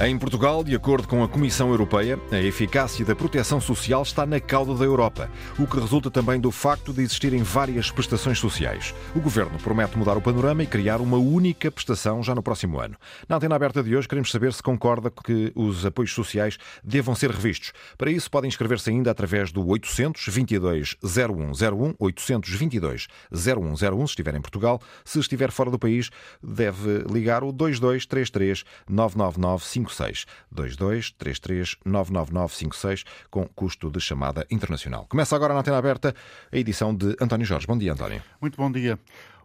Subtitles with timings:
[0.00, 4.38] Em Portugal, de acordo com a Comissão Europeia, a eficácia da proteção social está na
[4.38, 5.28] cauda da Europa,
[5.58, 8.94] o que resulta também do facto de existirem várias prestações sociais.
[9.12, 12.94] O governo promete mudar o panorama e criar uma única prestação já no próximo ano.
[13.28, 17.32] Na antena aberta de hoje, queremos saber se concorda que os apoios sociais devam ser
[17.32, 17.72] revistos.
[17.96, 24.80] Para isso, podem inscrever-se ainda através do 822 0101, 822 0101, se estiver em Portugal.
[25.04, 26.08] Se estiver fora do país,
[26.40, 35.06] deve ligar o 2233 999 56 22 33 99956 com custo de chamada internacional.
[35.08, 36.14] Começa agora na antena aberta
[36.52, 37.66] a edição de António Jorge.
[37.66, 38.22] Bom dia, António.
[38.40, 38.98] Muito bom dia.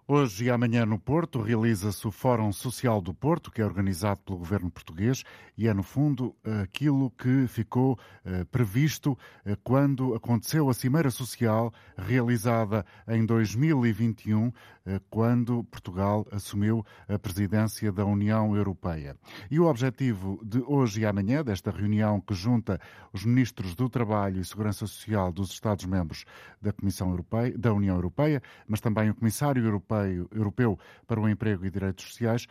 [0.06, 4.38] Hoje e amanhã no Porto realiza-se o Fórum Social do Porto, que é organizado pelo
[4.38, 5.24] governo português
[5.58, 11.72] e é, no fundo, aquilo que ficou eh, previsto eh, quando aconteceu a Cimeira Social
[11.96, 14.52] realizada em 2021,
[14.86, 19.16] eh, quando Portugal assumiu a presidência da União Europeia.
[19.50, 22.82] E o objetivo de hoje e amanhã, desta reunião que junta
[23.14, 26.26] os ministros do Trabalho e Segurança Social dos Estados-membros
[26.62, 29.93] da Comissão Europeia, da União Europeia, mas também o Comissário Europeu
[30.32, 30.78] Europeu
[31.08, 32.48] para o Emprego e Direitos Sociais,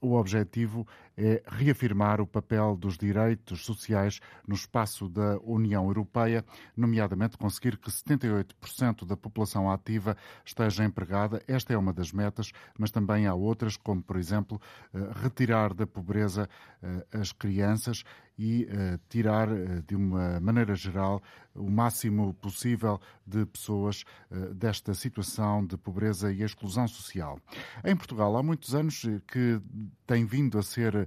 [0.00, 0.86] o objetivo
[1.20, 6.42] é reafirmar o papel dos direitos sociais no espaço da União Europeia,
[6.74, 11.42] nomeadamente conseguir que 78% da população ativa esteja empregada.
[11.46, 14.58] Esta é uma das metas, mas também há outras, como, por exemplo,
[14.94, 16.48] eh, retirar da pobreza
[16.82, 18.02] eh, as crianças
[18.38, 19.48] e uh, tirar,
[19.86, 21.22] de uma maneira geral,
[21.54, 24.02] o máximo possível de pessoas
[24.54, 27.38] desta situação de pobreza e exclusão social.
[27.84, 29.60] Em Portugal, há muitos anos que
[30.06, 31.06] tem vindo a ser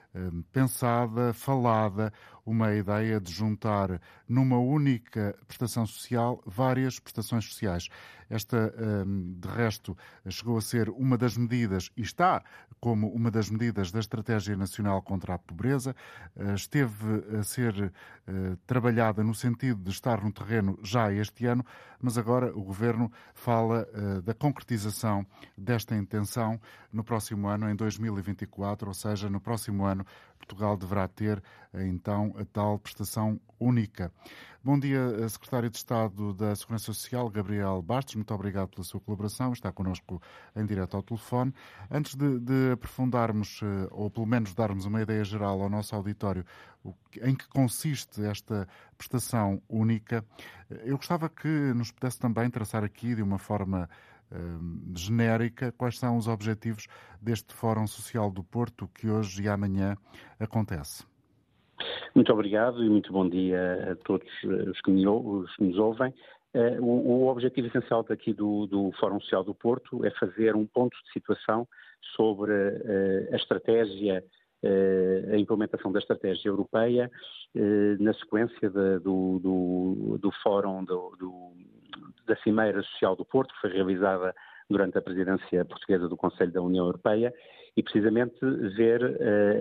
[0.51, 2.11] pensada, falada,
[2.45, 7.87] uma ideia de juntar numa única prestação social várias prestações sociais.
[8.29, 8.73] Esta,
[9.05, 9.95] de resto,
[10.29, 12.41] chegou a ser uma das medidas e está
[12.81, 15.95] como uma das medidas da Estratégia Nacional contra a Pobreza.
[16.35, 17.93] Eh, esteve a ser
[18.27, 21.63] eh, trabalhada no sentido de estar no terreno já este ano,
[22.01, 25.23] mas agora o Governo fala eh, da concretização
[25.55, 26.59] desta intenção
[26.91, 30.00] no próximo ano, em 2024, ou seja, no próximo ano
[30.37, 31.41] Portugal deverá ter
[31.73, 34.11] então a tal prestação única.
[34.63, 38.15] Bom dia, Secretário de Estado da Segurança Social, Gabriel Bastos.
[38.15, 39.53] Muito obrigado pela sua colaboração.
[39.53, 40.21] Está connosco
[40.55, 41.53] em direto ao telefone.
[41.89, 46.45] Antes de, de aprofundarmos, eh, ou pelo menos darmos uma ideia geral ao nosso auditório,
[47.23, 50.23] em que consiste esta prestação única,
[50.69, 53.89] eh, eu gostava que nos pudesse também traçar aqui de uma forma
[54.95, 56.87] genérica quais são os objetivos
[57.21, 59.95] deste Fórum Social do Porto que hoje e amanhã
[60.39, 61.05] acontece.
[62.13, 66.13] Muito obrigado e muito bom dia a todos os que, me, os que nos ouvem.
[66.53, 70.97] Uh, o, objetivo essencial daqui do, do, Fórum Social do Porto é fazer um ponto
[71.05, 71.65] de situação
[72.15, 74.23] sobre uh, a estratégia,
[75.33, 77.09] a implementação da estratégia europeia
[77.99, 81.15] na sequência do, do, do, Fórum do,
[82.25, 84.33] da Cimeira Social do Porto, que foi realizada
[84.69, 87.33] durante a presidência portuguesa do Conselho da União Europeia,
[87.75, 88.39] e precisamente
[88.75, 89.01] ver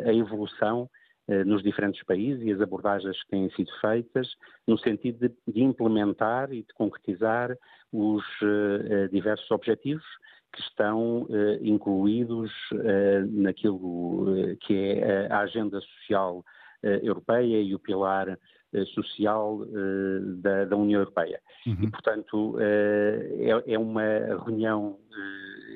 [0.06, 0.88] a evolução
[1.30, 4.34] eh, nos diferentes países e as abordagens que têm sido feitas
[4.66, 7.56] no sentido de, de implementar e de concretizar
[7.92, 10.04] os uh, diversos objetivos
[10.52, 16.44] que estão uh, incluídos uh, naquilo que é a agenda social
[16.82, 18.38] europeia e o pilar
[18.94, 19.66] social
[20.36, 21.40] da, da, União Europeia.
[21.66, 21.78] Uhum.
[21.82, 24.02] E, portanto, é, é, uma
[24.44, 24.98] reunião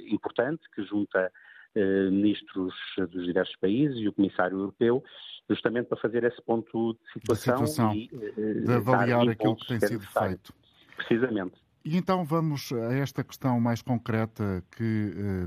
[0.08, 1.30] importante que junta
[2.12, 2.72] ministros
[3.10, 5.02] dos diversos países e o Comissário Europeu
[5.48, 9.80] justamente para fazer esse ponto de situação, situação e eh, de avaliar aquilo que tem
[9.80, 10.54] sido feito.
[10.96, 11.54] Precisamente.
[11.84, 15.46] E então vamos a esta questão mais concreta que eh,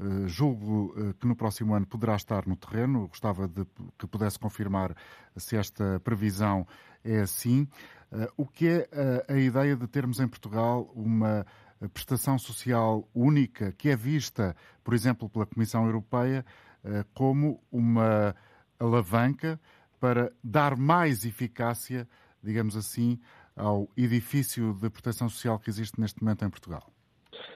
[0.00, 3.08] eh, julgo eh, que no próximo ano poderá estar no terreno.
[3.08, 3.64] Gostava de
[3.98, 4.94] que pudesse confirmar
[5.34, 6.66] se esta previsão
[7.04, 7.68] é assim.
[8.12, 8.88] Eh, o que é
[9.28, 11.46] a, a ideia de termos em Portugal uma
[11.92, 16.44] prestação social única que é vista, por exemplo, pela Comissão Europeia
[16.84, 18.34] eh, como uma
[18.80, 19.60] alavanca
[20.00, 22.08] para dar mais eficácia,
[22.42, 23.20] digamos assim,
[23.56, 26.92] ao edifício de proteção social que existe neste momento em Portugal?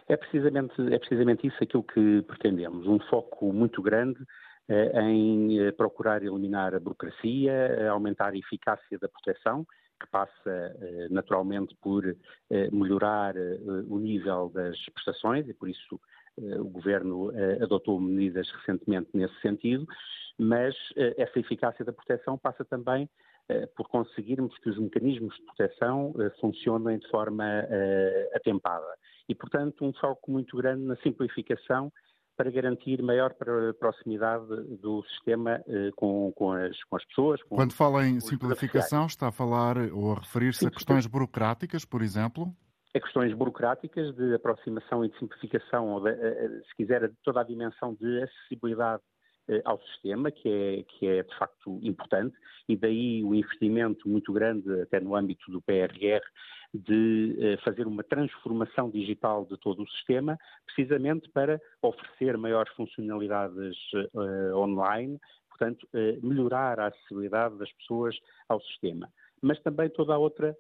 [0.09, 4.27] É precisamente, é precisamente isso aquilo que pretendemos, um foco muito grande eh,
[4.95, 9.67] em eh, procurar eliminar a burocracia, eh, aumentar a eficácia da proteção,
[10.01, 13.59] que passa eh, naturalmente por eh, melhorar eh,
[13.89, 16.01] o nível das prestações e por isso
[16.35, 17.31] o Governo
[17.63, 19.87] adotou medidas recentemente nesse sentido
[20.39, 23.09] mas eh, essa eficácia da proteção passa também
[23.49, 27.45] eh, por conseguirmos que os mecanismos de proteção eh, funcionem de forma
[28.35, 28.95] atempada.
[29.29, 31.93] E, portanto, um foco muito grande na simplificação
[32.37, 33.35] para garantir maior
[33.79, 34.47] proximidade
[34.81, 35.63] do sistema
[35.97, 37.43] com, com, as, com as pessoas.
[37.43, 42.03] Com Quando fala em simplificação, está a falar ou a referir-se a questões burocráticas, por
[42.03, 42.55] exemplo?
[42.95, 46.15] A questões burocráticas de aproximação e de simplificação, ou de,
[46.69, 49.12] se quiser, toda a dimensão de acessibilidade eh,
[49.65, 52.37] ao sistema, que é, que é de facto importante,
[52.69, 56.23] e daí o investimento muito grande, até no âmbito do PRR,
[56.75, 63.77] de eh, fazer uma transformação digital de todo o sistema, precisamente para oferecer maiores funcionalidades
[64.15, 65.19] uh, online,
[65.51, 68.17] portanto, uh, melhorar a acessibilidade das pessoas
[68.49, 69.09] ao sistema.
[69.43, 70.57] Mas também toda a outra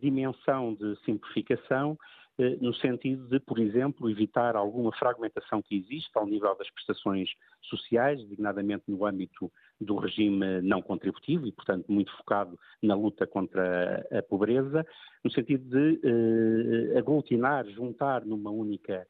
[0.00, 1.98] dimensão de simplificação
[2.29, 2.29] eh,
[2.60, 7.28] no sentido de, por exemplo, evitar alguma fragmentação que existe ao nível das prestações
[7.62, 9.50] sociais, designadamente no âmbito
[9.80, 14.86] do regime não contributivo e, portanto, muito focado na luta contra a pobreza,
[15.22, 19.06] no sentido de eh, aglutinar, juntar numa única eh,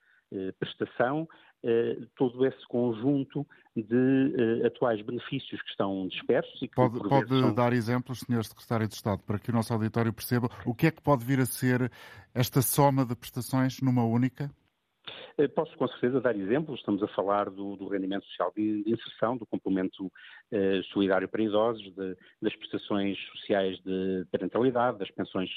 [0.58, 1.28] prestação
[1.62, 3.46] eh, todo esse conjunto
[3.76, 6.54] de eh, atuais benefícios que estão dispersos.
[6.62, 7.54] E que, pode pode são...
[7.54, 8.44] dar exemplos, Sr.
[8.44, 11.38] Secretário de Estado, para que o nosso auditório perceba o que é que pode vir
[11.38, 11.92] a ser
[12.34, 14.50] esta soma de prestações numa única?
[15.36, 16.80] Eh, posso com certeza dar exemplos.
[16.80, 20.10] Estamos a falar do, do rendimento social de, de, inserção, do complemento
[20.50, 25.50] eh, solidário para idosos, de, das prestações sociais de parentalidade, das pensões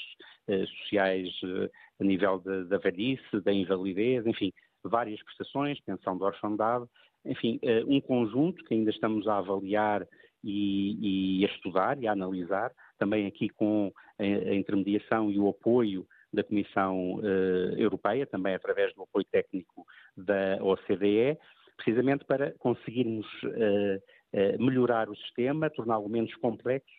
[0.48, 4.52] eh, sociais eh, a nível da velhice, da invalidez, enfim,
[4.84, 6.84] várias prestações, pensão de orfandade,
[7.24, 10.06] enfim, eh, um conjunto que ainda estamos a avaliar
[10.42, 16.06] e, e a estudar e a analisar, também aqui com a, intermediação e o apoio
[16.32, 19.86] da Comissão uh, Europeia, também através do apoio técnico
[20.16, 21.38] da OCDE,
[21.76, 26.92] precisamente para conseguirmos uh, melhorar o sistema, torná-lo menos complexo,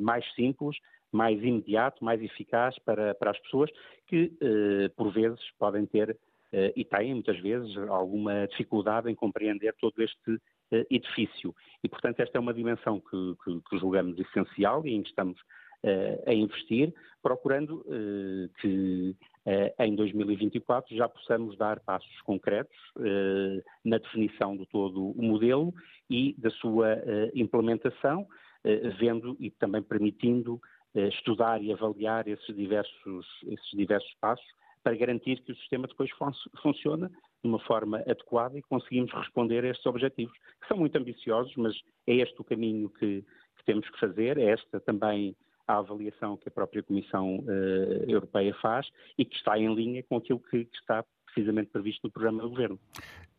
[0.00, 0.76] mais simples,
[1.12, 3.70] mais imediato, mais eficaz para, para as pessoas
[4.08, 4.32] que,
[4.96, 6.16] por vezes, podem ter eh,
[6.74, 10.40] e têm muitas vezes alguma dificuldade em compreender todo este
[10.72, 11.52] eh, edifício.
[11.82, 15.36] E, portanto, esta é uma dimensão que, que, que julgamos essencial e em que estamos
[15.40, 17.84] uh, a investir, procurando
[18.60, 19.16] que
[19.78, 22.76] em 2024 já possamos dar passos concretos
[23.84, 25.74] na definição de todo o modelo
[26.08, 26.96] e da sua
[27.34, 28.26] implementação,
[28.98, 30.58] vendo e também permitindo
[30.94, 34.46] estudar e avaliar esses diversos, esses diversos passos
[34.82, 36.30] para garantir que o sistema depois fun
[36.62, 41.52] funciona de uma forma adequada e conseguimos responder a estes objetivos, que são muito ambiciosos,
[41.56, 41.74] mas
[42.06, 43.22] é este o caminho que,
[43.56, 45.34] que temos que fazer, é esta também
[45.66, 50.16] a avaliação que a própria Comissão uh, Europeia faz e que está em linha com
[50.16, 52.78] aquilo que, que está precisamente previsto no programa do Governo.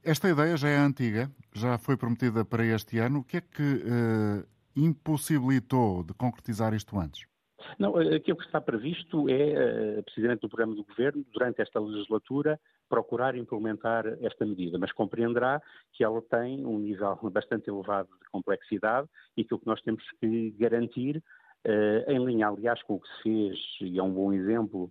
[0.03, 3.19] Esta ideia já é antiga, já foi prometida para este ano.
[3.19, 7.30] O que é que uh, impossibilitou de concretizar isto antes?
[7.77, 11.79] Não, eh, aquilo que está previsto é, eh, precisamente no programa do Governo, durante esta
[11.79, 12.59] legislatura,
[12.89, 15.61] procurar implementar esta medida, mas compreenderá
[15.93, 20.03] que ela tem um nível bastante elevado de complexidade e que o que nós temos
[20.19, 21.23] que garantir,
[21.63, 24.89] eh, em linha, aliás, com o que se fez, e é um bom exemplo,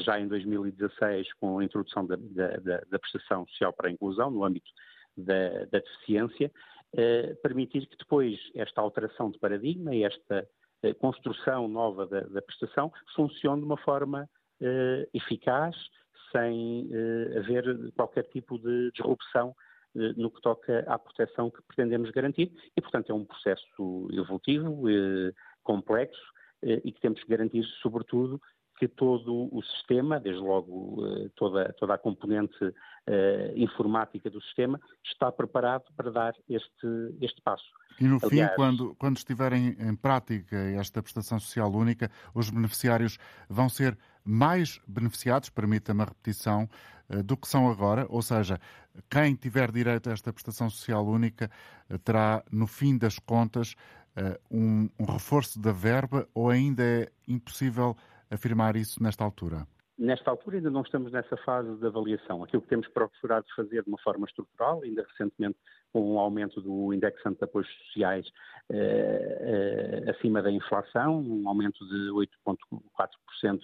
[0.00, 4.44] já em 2016, com a introdução da, da, da prestação social para a inclusão, no
[4.44, 4.68] âmbito
[5.16, 6.50] da, da deficiência,
[7.40, 10.44] permitir que depois esta alteração de paradigma e esta
[10.98, 14.28] construção nova da, da, prestação funcione de uma forma
[14.60, 15.76] uh, eficaz,
[16.32, 19.50] sem uh, haver qualquer tipo de disrupção
[19.94, 22.52] uh, no que toca à proteção que pretendemos garantir.
[22.76, 24.82] E, portanto, é um processo evolutivo,
[25.62, 26.32] complexo,
[26.62, 28.40] e que temos que garantir, sobretudo,
[28.80, 31.02] que todo o sistema, desde logo
[31.36, 32.74] toda, toda a componente
[33.54, 36.88] informática do sistema, está preparado para dar este,
[37.20, 37.70] este passo.
[38.00, 43.18] E no Aliás, fim, quando, quando estiverem em prática esta prestação social única, os beneficiários
[43.48, 46.66] vão ser mais beneficiados, permita-me a repetição,
[47.10, 48.60] eh, do que são agora, ou seja,
[49.10, 51.50] quem tiver direito a esta prestação social única
[51.88, 53.74] eh, terá, no fim das contas,
[54.14, 57.96] eh, um, um reforço da verba ou ainda é impossível
[58.30, 59.66] afirmar isso nesta altura?
[59.98, 62.42] Nesta altura ainda não estamos nessa fase de avaliação.
[62.42, 65.58] Aquilo que temos procurado fazer de uma forma estrutural, ainda recentemente
[65.92, 68.26] com um aumento do indexante de apoios sociais
[68.70, 73.60] eh, eh, acima da inflação, um aumento de 8,4%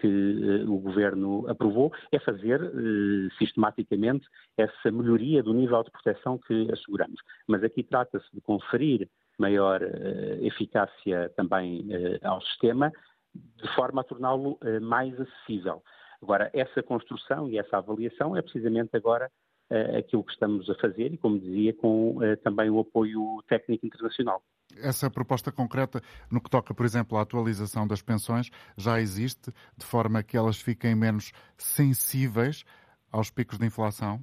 [0.00, 6.38] que eh, o Governo aprovou, é fazer eh, sistematicamente essa melhoria do nível de proteção
[6.38, 7.20] que asseguramos.
[7.46, 12.92] Mas aqui trata-se de conferir maior eh, eficácia também eh, ao sistema,
[13.34, 15.82] de forma a torná-lo mais acessível.
[16.24, 19.30] Agora, essa construção e essa avaliação é precisamente agora
[19.70, 23.86] uh, aquilo que estamos a fazer e, como dizia, com uh, também o apoio técnico
[23.86, 24.42] internacional.
[24.82, 26.00] Essa proposta concreta,
[26.30, 30.60] no que toca, por exemplo, à atualização das pensões, já existe, de forma que elas
[30.60, 32.64] fiquem menos sensíveis
[33.12, 34.18] aos picos de inflação?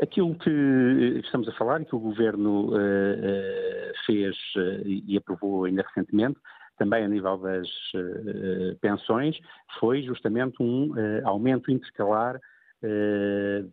[0.00, 0.50] Aquilo que
[1.24, 6.38] estamos a falar e que o Governo uh, uh, fez uh, e aprovou ainda recentemente,
[6.80, 7.68] também a nível das
[8.80, 9.38] pensões,
[9.78, 10.94] foi justamente um
[11.24, 12.40] aumento intercalar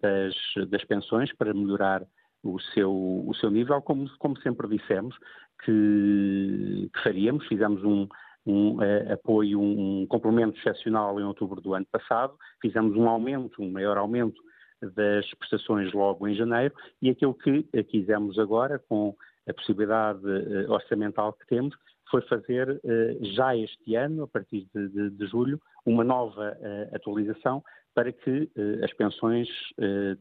[0.02, 0.36] das,
[0.70, 2.04] das, pensões para melhorar
[2.44, 5.16] o seu, o seu nível, como, como sempre dissemos
[5.64, 7.48] que, que faríamos.
[7.48, 8.10] Fizemos um,
[8.46, 8.78] um
[9.14, 14.42] apoio, um complemento excepcional em outubro do ano passado, fizemos um aumento, um maior aumento
[14.82, 19.16] das prestações logo em janeiro e aquilo que quisemos agora, com
[19.48, 21.76] a possibilidade uh, orçamental que temos,
[22.10, 26.96] foi fazer uh, já este ano, a partir de, de, de julho, uma nova uh,
[26.96, 28.48] atualização para que
[28.84, 29.48] as pensões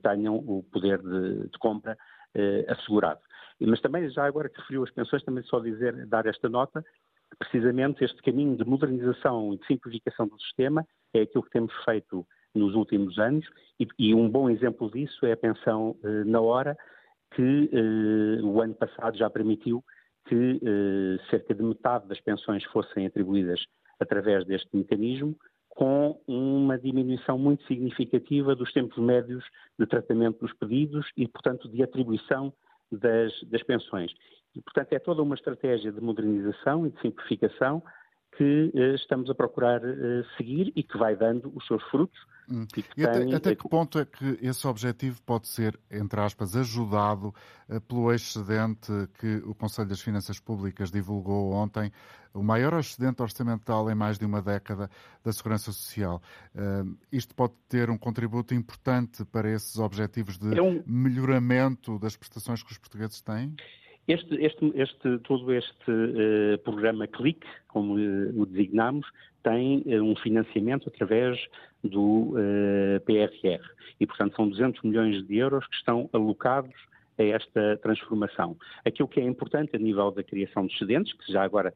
[0.03, 1.95] tenham o poder de, de compra
[2.69, 3.21] assegurado.
[3.61, 6.83] Mas também, já agora que referiu as pensões, também só dizer, dar esta nota,
[7.39, 12.27] precisamente este caminho de modernização e de simplificação do sistema é aquilo que temos feito
[12.55, 13.47] nos últimos anos,
[13.79, 16.77] e, e um bom exemplo disso é a pensão eh, na hora,
[17.35, 19.85] que eh, o ano passado já permitiu
[20.27, 23.61] que eh, cerca de metade das pensões fossem atribuídas
[23.99, 25.37] através deste mecanismo,
[25.69, 29.45] com uma diminuição muito significativa dos tempos médios
[29.79, 32.53] de tratamento dos pedidos e, portanto, de atribuição
[32.91, 34.11] das, das pensões.
[34.55, 37.83] E, portanto, é toda uma estratégia de modernização e de simplificação
[38.37, 42.67] que eh, estamos a procurar eh, seguir e que vai dando os seus frutos Hum.
[42.77, 43.35] E, e até, tem...
[43.35, 47.35] até, que ponto é que esse objetivo pode ser, entre aspas, ajudado
[47.89, 51.91] pelo excedente que o Conselho das Finanças Públicas divulgou ontem,
[52.33, 54.91] o maior excedente orçamental em mais de uma década
[55.25, 56.23] da Segurança Social.
[56.55, 60.83] Uh, isto pode ter um contributo importante para esses objetivos de é um...
[60.87, 63.57] melhoramento das prestações que os portugueses têm?
[64.09, 69.05] Este, este, este, todo este uh, programa CLIC, como uh, o designamos,
[69.43, 71.41] tem uh, um financiamento através
[71.83, 72.35] do
[73.05, 73.63] PRR.
[74.01, 76.75] E, portanto, são 200 milhões de euros que estão alocados
[77.19, 78.57] a esta transformação.
[78.85, 81.73] Aquilo que é importante a nível da criação de excedentes, que já agora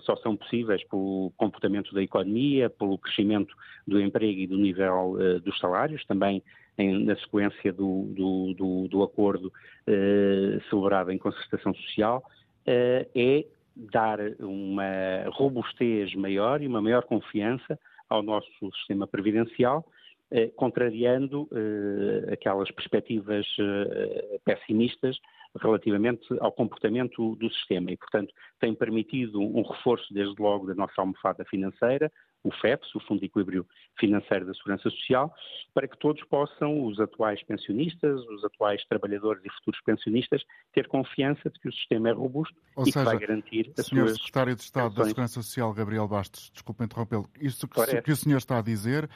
[0.00, 3.54] só são possíveis pelo comportamento da economia, pelo crescimento
[3.86, 6.42] do emprego e do nível dos salários, também
[6.78, 9.52] em, na sequência do, do, do, do acordo
[9.86, 12.22] eh, celebrado em concertação social,
[12.66, 13.44] eh, é
[13.76, 19.84] dar uma robustez maior e uma maior confiança ao nosso sistema previdencial,
[20.30, 25.18] eh, contrariando eh, aquelas perspectivas eh, pessimistas
[25.60, 27.90] relativamente ao comportamento do sistema.
[27.90, 32.10] E, portanto, tem permitido um reforço desde logo da nossa almofada financeira,
[32.44, 33.66] o FEPS, o Fundo de Equilíbrio
[33.98, 35.32] Financeiro da Segurança Social,
[35.74, 41.50] para que todos possam, os atuais pensionistas, os atuais trabalhadores e futuros pensionistas, ter confiança
[41.50, 44.18] de que o sistema é robusto Ou e seja, que vai garantir as Senhor suas
[44.18, 48.38] Secretário de Estado da Segurança Social, Gabriel Bastos, desculpe interrompê-lo, isto que, que o senhor
[48.38, 49.08] está a dizer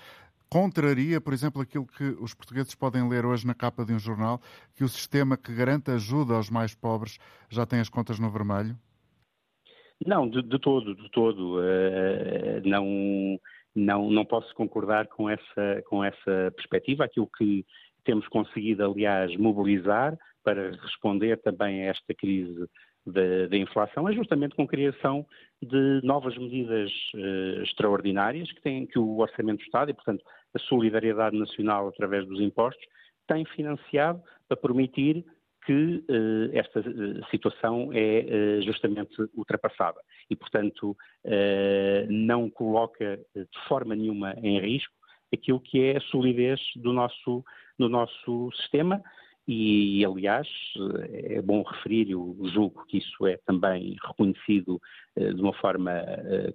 [0.48, 4.40] contraria, por exemplo, aquilo que os portugueses podem ler hoje na capa de um jornal,
[4.74, 7.18] que o sistema que garante ajuda aos mais pobres
[7.50, 8.78] já tem as contas no vermelho?
[10.04, 11.58] Não, de, de todo, de todo.
[11.58, 13.38] Uh, não,
[13.74, 17.04] não, não posso concordar com essa, com essa perspectiva.
[17.04, 17.64] Aquilo que
[18.04, 22.68] temos conseguido, aliás, mobilizar para responder também a esta crise
[23.06, 25.24] da, inflação é justamente com a criação
[25.62, 30.24] de novas medidas uh, extraordinárias que, têm, que o Orçamento do Estado e, portanto,
[30.54, 32.84] a solidariedade nacional através dos impostos
[33.28, 35.24] tem financiado para permitir
[35.66, 40.00] que uh, esta uh, situação é uh, justamente ultrapassada.
[40.30, 40.96] E, portanto,
[42.08, 44.94] não coloca de forma nenhuma em risco
[45.32, 47.44] aquilo que é a solidez do nosso,
[47.78, 49.02] do nosso sistema.
[49.48, 50.48] E, aliás,
[51.08, 54.80] é bom referir, eu julgo que isso é também reconhecido
[55.16, 55.92] de uma forma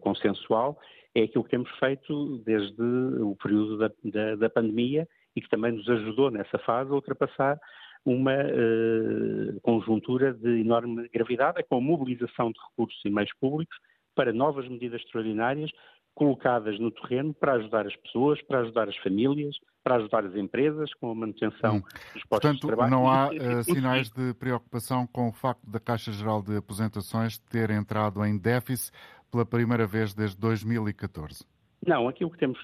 [0.02, 0.78] consensual,
[1.16, 5.72] é aquilo que temos feito desde o período da, da, da pandemia e que também
[5.72, 7.60] nos ajudou nessa fase a ultrapassar
[8.06, 13.78] uma uh, conjuntura de enorme gravidade, é com a mobilização de recursos e meios públicos
[14.16, 15.72] para novas medidas extraordinárias
[16.14, 20.94] colocadas no terreno para ajudar as pessoas, para ajudar as famílias, para ajudar as empresas
[20.96, 21.82] com a manutenção hum.
[21.82, 22.92] dos postos Portanto, de trabalho.
[22.92, 27.70] não há uh, sinais de preocupação com o facto da Caixa Geral de Aposentações ter
[27.70, 28.92] entrado em déficit
[29.32, 31.46] pela primeira vez desde 2014?
[31.88, 32.60] Não, aquilo que temos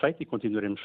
[0.00, 0.80] feito e continuaremos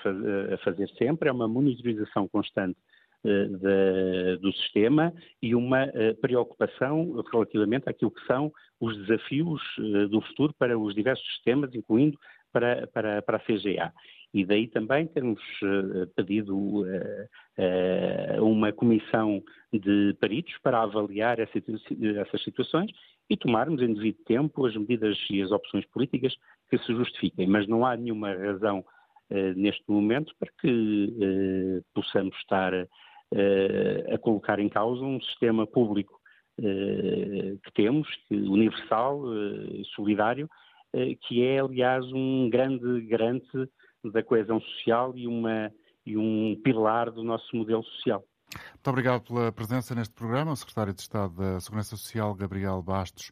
[0.53, 7.21] a fazer sempre é uma monitorização constante eh, de, do sistema e uma eh, preocupação
[7.31, 12.17] relativamente àquilo que são os desafios eh, do futuro para os diversos sistemas, incluindo
[12.53, 13.91] para, para, para a CGA.
[14.33, 15.41] E daí também termos
[16.15, 16.83] pedido
[18.41, 22.91] uma comissão de peritos para avaliar essas situações
[23.29, 26.35] e tomarmos em devido tempo as medidas e as opções políticas
[26.69, 27.47] que se justifiquem.
[27.47, 28.83] Mas não há nenhuma razão
[29.55, 32.73] neste momento para que possamos estar
[34.13, 36.19] a colocar em causa um sistema público
[36.57, 39.21] que temos, universal,
[39.95, 40.49] solidário,
[41.21, 43.69] que é, aliás, um grande garante
[44.03, 45.71] da coesão social e, uma,
[46.05, 48.23] e um pilar do nosso modelo social.
[48.53, 53.31] Muito obrigado pela presença neste programa, o Secretário de Estado da Segurança Social, Gabriel Bastos.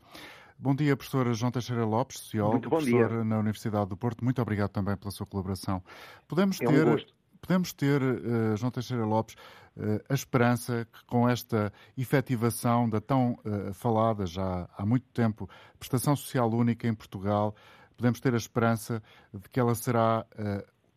[0.58, 3.24] Bom dia, professor João Teixeira Lopes, sociólogo, professor dia.
[3.24, 4.24] na Universidade do Porto.
[4.24, 5.82] Muito obrigado também pela sua colaboração.
[6.28, 6.98] Podemos é ter, um
[7.46, 9.36] podemos ter uh, João Teixeira Lopes,
[9.78, 15.48] uh, a esperança que com esta efetivação da tão uh, falada já há muito tempo
[15.78, 17.56] prestação social única em Portugal,
[17.96, 20.26] podemos ter a esperança de que ela será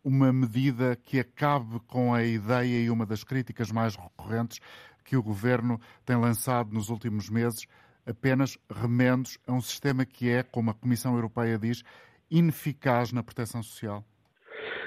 [0.03, 4.59] uma medida que acabe com a ideia e uma das críticas mais recorrentes
[5.05, 7.67] que o governo tem lançado nos últimos meses,
[8.05, 11.85] apenas remendos a um sistema que é, como a Comissão Europeia diz,
[12.31, 14.05] ineficaz na proteção social?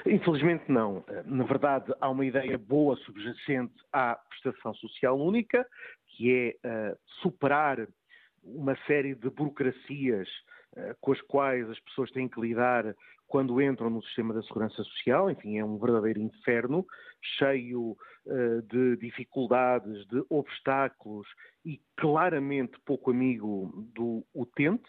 [0.06, 1.04] Infelizmente não.
[1.24, 5.66] Na verdade, há uma ideia boa subjacente à prestação social única,
[6.08, 7.86] que é uh, superar
[8.42, 10.28] uma série de burocracias
[10.76, 12.94] uh, com as quais as pessoas têm que lidar
[13.32, 16.84] quando entram no sistema da segurança social, enfim, é um verdadeiro inferno,
[17.38, 21.26] cheio uh, de dificuldades, de obstáculos
[21.64, 24.84] e claramente pouco amigo do utente.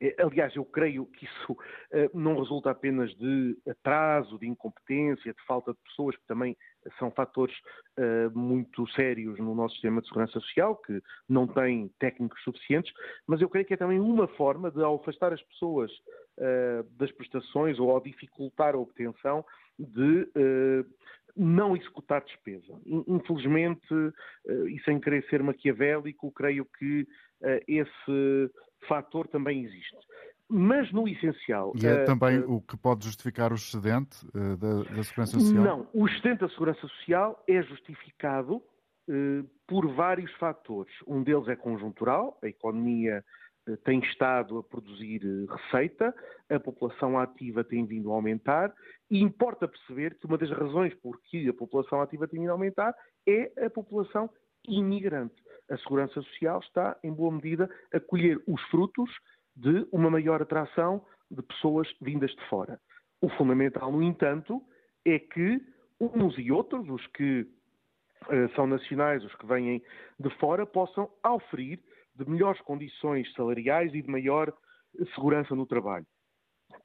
[0.00, 1.56] Eh, aliás, eu creio que isso uh,
[2.14, 6.56] não resulta apenas de atraso, de incompetência, de falta de pessoas, que também
[6.98, 7.54] são fatores
[7.98, 12.92] uh, muito sérios no nosso sistema de segurança social, que não tem técnicos suficientes,
[13.26, 15.92] mas eu creio que é também uma forma de, afastar as pessoas
[16.38, 19.44] uh, das prestações ou ao dificultar a obtenção
[19.78, 20.28] de
[21.34, 22.78] não executar despesa.
[22.84, 23.80] Infelizmente,
[24.68, 27.08] e sem querer ser maquiavélico, creio que
[27.66, 28.50] esse
[28.86, 29.96] fator também existe.
[30.48, 31.72] Mas no essencial.
[31.80, 35.38] E é uh, também uh, o que pode justificar o excedente uh, da, da, Segurança
[35.38, 35.62] Social?
[35.62, 38.62] Não, o excedente da Segurança Social é justificado
[39.66, 40.92] por vários fatores.
[41.04, 43.24] Um deles é conjuntural, a economia
[43.84, 46.14] tem estado a produzir receita,
[46.48, 48.72] a população ativa tem vindo a aumentar
[49.10, 52.52] e importa perceber que uma das razões por que a população ativa tem vindo a
[52.52, 52.94] aumentar
[53.26, 54.30] é a população
[54.66, 55.39] imigrante.
[55.70, 59.10] A Segurança Social está, em boa medida, a colher os frutos
[59.56, 62.80] de uma maior atração de pessoas vindas de fora.
[63.20, 64.62] O fundamental, no entanto,
[65.04, 65.60] é que
[66.00, 69.82] uns e outros, os que uh, são nacionais, os que vêm
[70.18, 71.80] de fora, possam oferir
[72.14, 74.52] de melhores condições salariais e de maior
[75.14, 76.06] segurança no trabalho.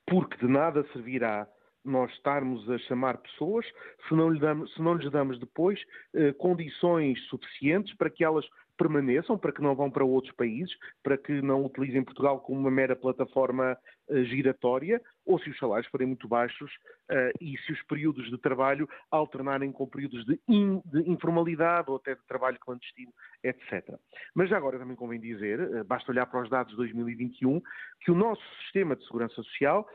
[0.05, 1.47] Porque de nada servirá
[1.85, 3.65] nós estarmos a chamar pessoas
[4.07, 5.79] se não, lhe damos, se não lhes damos depois
[6.13, 8.45] uh, condições suficientes para que elas
[8.77, 12.71] permaneçam, para que não vão para outros países, para que não utilizem Portugal como uma
[12.71, 13.77] mera plataforma
[14.09, 16.71] uh, giratória, ou se os salários forem muito baixos
[17.09, 21.97] uh, e se os períodos de trabalho alternarem com períodos de, in, de, informalidade ou
[21.97, 23.97] até de trabalho clandestino, etc.
[24.33, 27.61] Mas já agora também convém dizer, uh, basta olhar para os dados de 2021,
[28.01, 29.87] que o nosso sistema de segurança social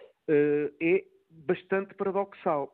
[0.81, 2.73] é bastante paradoxal.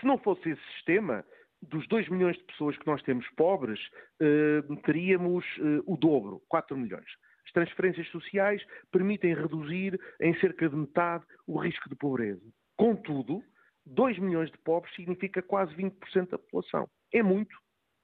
[0.00, 1.24] Se não fosse esse sistema,
[1.68, 3.80] dos 2 milhões de pessoas que nós temos pobres,
[4.20, 7.06] eh, teríamos eh, o dobro, 4 milhões.
[7.46, 12.42] As transferências sociais permitem reduzir em cerca de metade o risco de pobreza.
[12.76, 13.42] Contudo,
[13.86, 16.88] 2 milhões de pobres significa quase 20% da população.
[17.12, 17.56] É muito.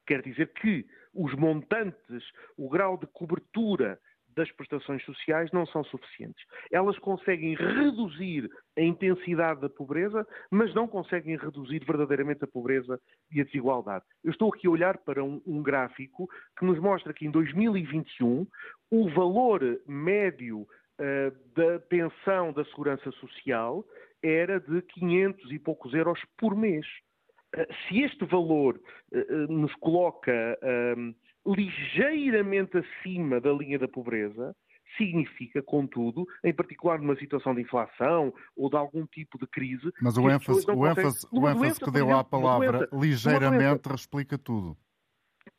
[0.07, 2.25] Quer dizer que os montantes,
[2.57, 3.99] o grau de cobertura
[4.37, 6.45] das prestações sociais não são suficientes.
[6.71, 13.41] Elas conseguem reduzir a intensidade da pobreza, mas não conseguem reduzir verdadeiramente a pobreza e
[13.41, 14.05] a desigualdade.
[14.25, 18.47] Eu estou aqui a olhar para um, um gráfico que nos mostra que em 2021
[18.91, 23.85] o valor médio uh, da pensão da segurança social
[24.23, 26.87] era de 500 e poucos euros por mês.
[27.57, 28.81] Uh, se este valor
[29.13, 30.59] uh, nos coloca
[31.47, 34.55] ligeiramente acima da linha da pobreza,
[34.97, 39.91] significa, contudo, em particular numa situação de inflação ou de algum tipo de crise.
[40.01, 43.95] Mas o ênfase, o ênfase, o ênfase doença, que deu exemplo, à palavra doença, ligeiramente
[43.95, 44.77] explica tudo.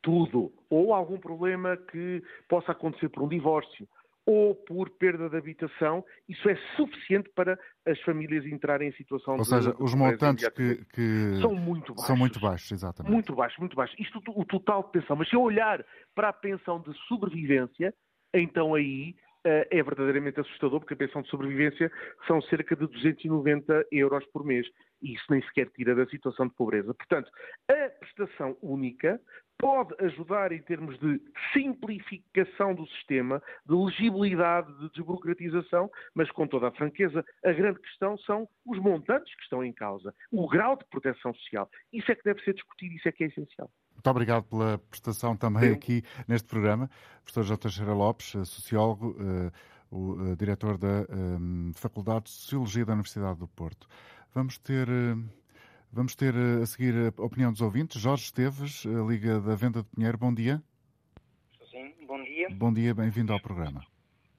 [0.00, 0.52] Tudo.
[0.70, 3.88] Ou algum problema que possa acontecer por um divórcio,
[4.24, 9.42] ou por perda de habitação, isso é suficiente para as famílias entrarem em situação ou
[9.42, 9.54] de...
[9.54, 12.06] Ou seja, os montantes que, que, São muito baixos.
[12.06, 13.12] São muito baixos, exatamente.
[13.12, 13.98] Muito baixos, muito baixos.
[13.98, 15.16] Isto o total de pensão.
[15.16, 17.92] Mas se eu olhar para a pensão de sobrevivência,
[18.32, 21.90] então aí uh, é verdadeiramente assustador, porque a pensão de sobrevivência
[22.26, 24.66] são cerca de 290 euros por mês.
[25.00, 26.94] E isso nem sequer tira da situação de pobreza.
[26.94, 27.30] Portanto,
[27.68, 29.20] a prestação única
[29.62, 31.22] pode ajudar em termos de
[31.52, 38.18] simplificação do sistema, de legibilidade, de desburocratização, mas com toda a franqueza, a grande questão
[38.18, 41.70] são os montantes que estão em causa, o grau de proteção social.
[41.92, 43.70] Isso é que deve ser discutido, isso é que é essencial.
[43.94, 45.74] Muito obrigado pela prestação também Sim.
[45.74, 46.90] aqui neste programa.
[47.22, 47.56] Professor J.
[47.56, 49.52] Teixeira Lopes, eh, sociólogo, uh,
[49.92, 53.86] o uh, diretor da um, Faculdade de Sociologia da Universidade do Porto.
[54.34, 54.88] Vamos ter,
[55.92, 58.00] vamos ter a seguir a opinião dos ouvintes.
[58.00, 60.62] Jorge Esteves, Liga da Venda de Pinheiro, bom dia.
[61.70, 62.48] Sim, bom dia.
[62.50, 63.84] Bom dia, bem-vindo ao programa.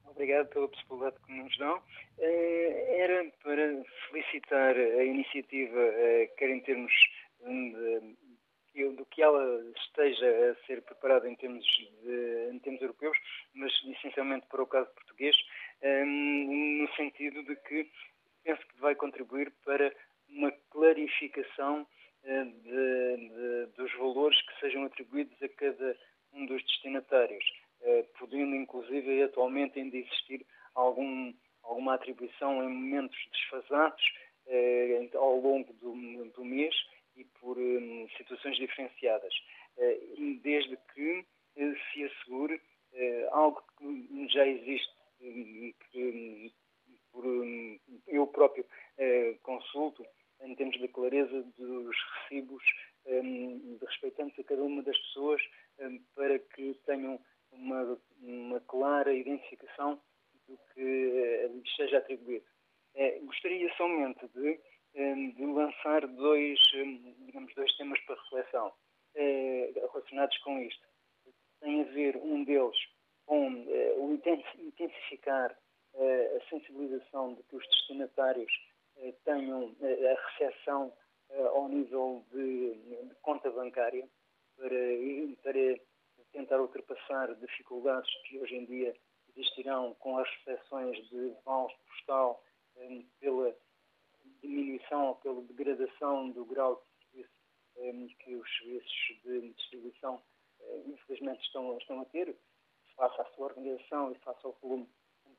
[0.04, 1.80] Obrigado pela possibilidade que nos dão.
[2.18, 5.78] Era para felicitar a iniciativa,
[6.36, 6.92] quer em termos
[8.96, 11.64] do que ela esteja a ser preparada em termos,
[12.02, 13.16] de, em termos europeus,
[13.54, 15.36] mas essencialmente para o caso português,
[15.82, 17.88] no sentido de que
[18.42, 19.94] penso que vai contribuir para
[20.34, 25.96] uma clarificação uh, de, de, dos valores que sejam atribuídos a cada
[26.32, 27.44] um dos destinatários,
[27.80, 30.44] uh, podendo inclusive atualmente ainda existir
[30.74, 34.04] algum, alguma atribuição em momentos desfasados
[34.46, 36.74] uh, ao longo do, do mês
[37.16, 39.34] e por um, situações diferenciadas,
[40.42, 41.24] desde que
[41.92, 42.60] se assegure
[43.30, 46.50] algo que já existe e que um,
[47.12, 48.64] por, um, eu próprio
[49.42, 50.04] consulto
[50.40, 52.62] em termos de clareza dos recibos
[53.06, 55.40] um, respeitantes a cada uma das pessoas
[55.80, 57.20] hum, para que tenham
[57.52, 60.00] uma, uma clara identificação
[60.46, 62.44] do que lhes seja atribuído.
[63.26, 64.58] gostaria somente de
[64.94, 68.72] Ehm, de lançar dois, ehm, digamos, dois temas para reflexão
[69.16, 70.86] eh, relacionados com isto.
[71.60, 72.76] Tem a ver, um deles,
[73.26, 75.58] com eh, o intensificar
[75.94, 78.52] eh, a sensibilização de que os destinatários
[79.24, 80.92] tenham a recepção
[81.52, 82.74] ao nível de,
[83.08, 84.08] de conta bancária
[84.56, 84.76] para,
[85.42, 85.80] para
[86.32, 88.94] tentar ultrapassar dificuldades que hoje em dia
[89.36, 92.40] existirão com as recepções de vales postal
[93.18, 93.52] pela
[94.44, 97.32] diminuição ou pela degradação do grau de serviço
[97.76, 100.22] um, que os serviços de distribuição
[100.60, 102.36] uh, infelizmente estão, estão a ter,
[102.94, 104.88] face à sua organização e face ao volume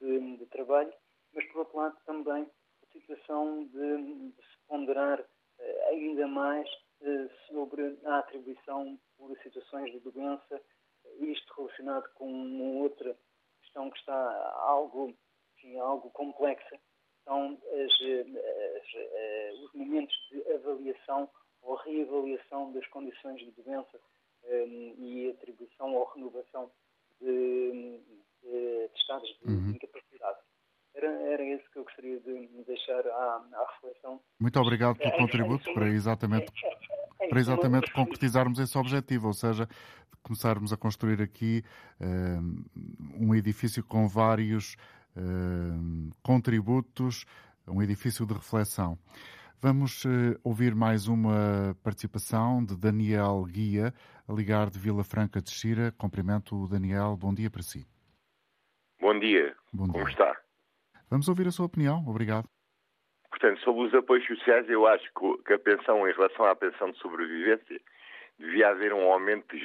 [0.02, 0.94] de, de trabalho,
[1.34, 2.50] mas por outro lado também
[2.84, 6.68] a situação de, de se ponderar uh, ainda mais
[7.02, 10.62] uh, sobre a atribuição por situações de doença,
[11.20, 13.16] isto relacionado com uma outra
[13.62, 15.16] questão que está algo,
[15.56, 16.80] enfim, algo complexa,
[17.26, 21.30] são as, as, eh, os momentos de avaliação
[21.62, 24.00] ou reavaliação das condições de doença
[24.44, 25.30] um, e
[25.96, 26.72] ou renovação
[27.22, 28.02] de,
[28.44, 29.72] de, de estados de uhum.
[29.72, 30.38] incapacidade.
[30.94, 34.20] Era, era esse que eu gostaria de deixar à, à reflexão.
[34.40, 39.34] Muito obrigado pelo é, contributo para exatamente, é, é, para exatamente concretizarmos esse objetivo, ou
[39.34, 39.68] seja,
[40.24, 41.64] começarmos a construir aqui
[42.00, 44.76] um, um edifício com vários
[45.16, 47.26] uh, contributos,
[47.68, 48.98] um edifício de reflexão.
[49.62, 53.94] Vamos uh, ouvir mais uma participação de Daniel Guia,
[54.28, 55.92] a ligar de Vila Franca de Xira.
[55.98, 57.88] Cumprimento o Daniel, bom dia para si.
[59.00, 60.12] Bom dia, bom como dia.
[60.12, 60.36] está?
[61.10, 62.48] Vamos ouvir a sua opinião, obrigado.
[63.30, 65.10] Portanto, sobre os apoios sociais, eu acho
[65.46, 67.80] que a pensão, em relação à pensão de sobrevivência,
[68.38, 69.56] devia haver um aumento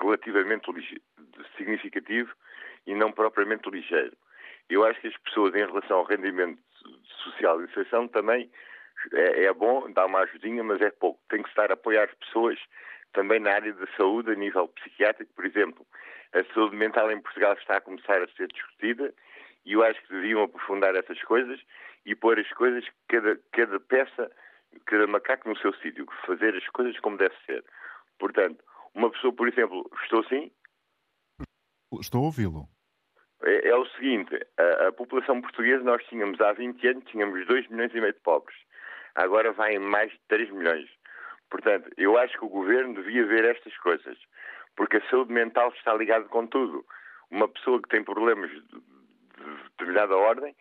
[0.00, 0.66] relativamente
[1.56, 2.30] significativo
[2.86, 4.16] e não propriamente ligeiro.
[4.68, 6.58] Eu acho que as pessoas, em relação ao rendimento
[7.24, 8.50] social de inserção, também
[9.12, 11.20] é, é, bom dar uma ajudinha, mas é pouco.
[11.28, 12.58] Tem que estar a apoiar as pessoas
[13.12, 15.86] também na área da saúde, a nível psiquiátrico, por exemplo.
[16.32, 19.12] A saúde mental em Portugal está a começar a ser discutida
[19.64, 21.60] e eu acho que deviam aprofundar essas coisas
[22.04, 24.30] e pôr as coisas, cada, cada peça,
[24.84, 27.64] cada macaco no seu sítio, fazer as coisas como deve ser.
[28.18, 28.62] Portanto,
[28.94, 30.50] uma pessoa, por exemplo, estou assim?
[32.00, 32.68] Estou a ouvi-lo
[33.46, 37.68] é, é o seguinte, a, a, população portuguesa nós tínhamos há 20 anos, tínhamos 2
[37.68, 38.56] milhões e meio de pobres.
[39.16, 40.88] Agora vai em mais de 3 milhões.
[41.50, 44.18] Portanto, eu acho que o governo devia ver estas coisas,
[44.76, 46.84] porque a saúde mental está ligada com tudo.
[47.30, 50.54] Uma pessoa que tem problemas de, de determinada ordem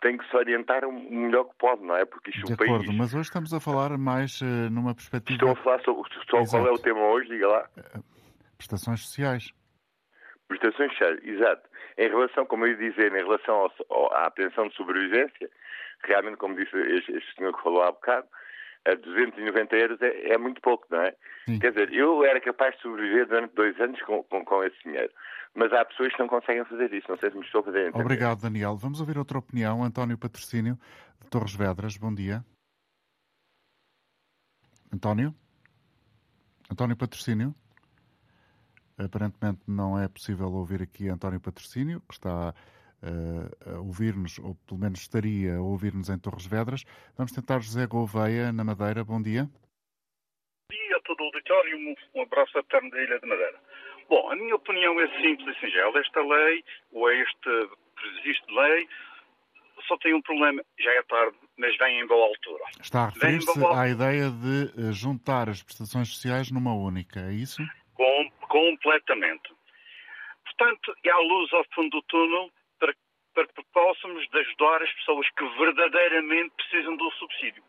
[0.00, 2.04] tem que se orientar o melhor que pode, não é?
[2.04, 2.98] Porque isto de é acordo, país...
[2.98, 5.34] mas hoje estamos a falar mais uh, numa perspectiva...
[5.34, 7.68] Estou a falar sobre, sobre qual é o tema hoje, diga lá.
[7.78, 8.02] Uh,
[8.56, 9.52] prestações sociais.
[10.58, 11.68] Prestações sociais, exato.
[11.98, 15.50] Em relação, como eu ia dizer, em relação ao, ao, à pensão de sobrevivência,
[16.04, 18.26] realmente, como disse este, este senhor que falou há bocado,
[18.84, 21.14] a 290 euros é, é muito pouco, não é?
[21.46, 21.58] Sim.
[21.58, 25.12] Quer dizer, eu era capaz de sobreviver durante dois anos com, com, com, esse dinheiro.
[25.54, 27.06] Mas há pessoas que não conseguem fazer isso.
[27.08, 28.02] Não sei se me estou a fazer entender.
[28.02, 28.76] Obrigado, Daniel.
[28.76, 29.84] Vamos ouvir outra opinião.
[29.84, 30.78] António Patrocínio,
[31.20, 31.96] de Torres Vedras.
[31.96, 32.42] Bom dia.
[34.92, 35.34] António?
[36.70, 37.54] António Patrocínio?
[38.98, 42.54] Aparentemente não é possível ouvir aqui António Patrocínio, que está
[43.02, 46.84] uh, a ouvir-nos, ou pelo menos estaria a ouvir-nos em Torres Vedras.
[47.16, 49.04] Vamos tentar José Gouveia, na Madeira.
[49.04, 49.44] Bom dia.
[49.44, 53.60] Bom dia a todo auditório, um, um abraço fraterno da Ilha de Madeira.
[54.08, 55.98] Bom, a minha opinião é simples e singela.
[55.98, 57.68] Esta lei, ou esta
[58.18, 58.88] existe lei,
[59.86, 62.64] só tem um problema, já é tarde, mas vem em boa altura.
[62.80, 67.62] Está a referir-se à ideia de eh, juntar as prestações sociais numa única, é isso?
[67.94, 69.52] Com, completamente.
[70.44, 72.94] Portanto, a luz ao fundo do túnel para,
[73.34, 77.62] para que possamos ajudar as pessoas que verdadeiramente precisam do subsídio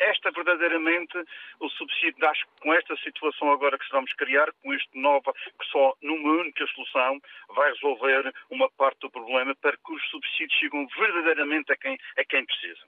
[0.00, 1.16] esta verdadeiramente
[1.60, 5.66] o subsídio, acho que com esta situação agora que vamos criar, com este nova, que
[5.70, 7.20] só numa única solução
[7.54, 12.24] vai resolver uma parte do problema para que os subsídios chegam verdadeiramente a quem, a
[12.24, 12.80] quem precisa.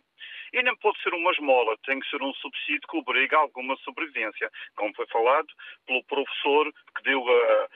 [0.52, 4.50] E não pode ser uma esmola, tem que ser um subsídio que obriga alguma sobrevivência,
[4.76, 5.48] como foi falado
[5.86, 7.68] pelo professor que deu a.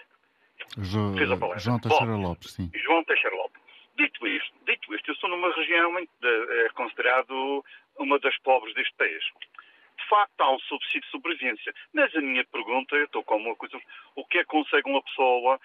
[0.79, 1.61] Jo, fez a palestra.
[1.61, 2.71] João Teixeira Bom, Lopes, sim.
[2.75, 3.63] João Teixeira Lopes.
[3.97, 7.65] Dito isto, dito isto, eu sou numa região de, é considerado
[7.99, 9.23] uma das pobres deste país.
[9.99, 11.75] De facto, há um subsídio de sobrevivência.
[11.93, 13.81] Mas a minha pergunta, eu estou com uma coisa,
[14.15, 15.61] o que é que consegue uma pessoa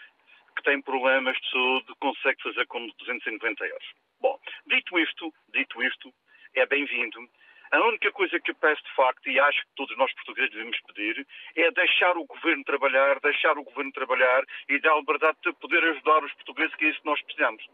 [0.56, 3.92] que tem problemas de saúde consegue fazer com 290 euros?
[4.20, 6.14] Bom, dito isto, dito isto,
[6.56, 7.30] é bem-vindo.
[7.72, 10.78] A única coisa que eu peço de facto, e acho que todos nós portugueses devemos
[10.88, 15.54] pedir, é deixar o governo trabalhar, deixar o governo trabalhar e dar a liberdade de
[15.54, 17.66] poder ajudar os portugueses, que é isso que nós precisamos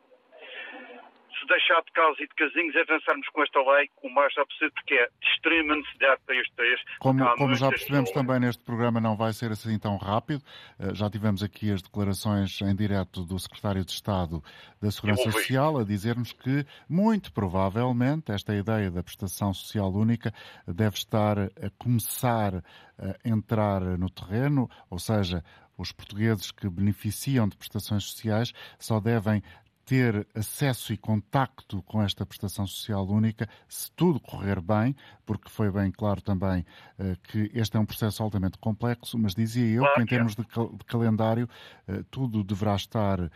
[1.39, 4.47] se deixar de casos e de casinhos, é avançarmos com esta lei o mais rápido
[4.47, 6.80] possível, porque é de extrema necessidade para este país.
[7.00, 10.43] Como, como já percebemos também neste programa não vai ser assim tão rápido.
[10.80, 14.43] Eh, já tivemos aqui as declarações em direto do Secretário de Estado
[14.82, 20.34] da Segurança Social a dizer-nos que, muito provavelmente, esta ideia da prestação social única
[20.67, 22.63] deve estar a começar
[23.00, 25.43] a entrar no terreno, ou seja,
[25.78, 29.43] os portugueses que beneficiam de prestações sociais só devem
[29.88, 34.93] ter acesso e contacto com esta prestação social única, se tudo correr bem,
[35.26, 36.65] porque foi bem claro também
[37.00, 40.43] uh, que este é um processo altamente complexo, mas dizia eu que em termos de,
[40.43, 41.47] cal de calendário
[41.88, 43.30] uh, tudo deverá estar uh,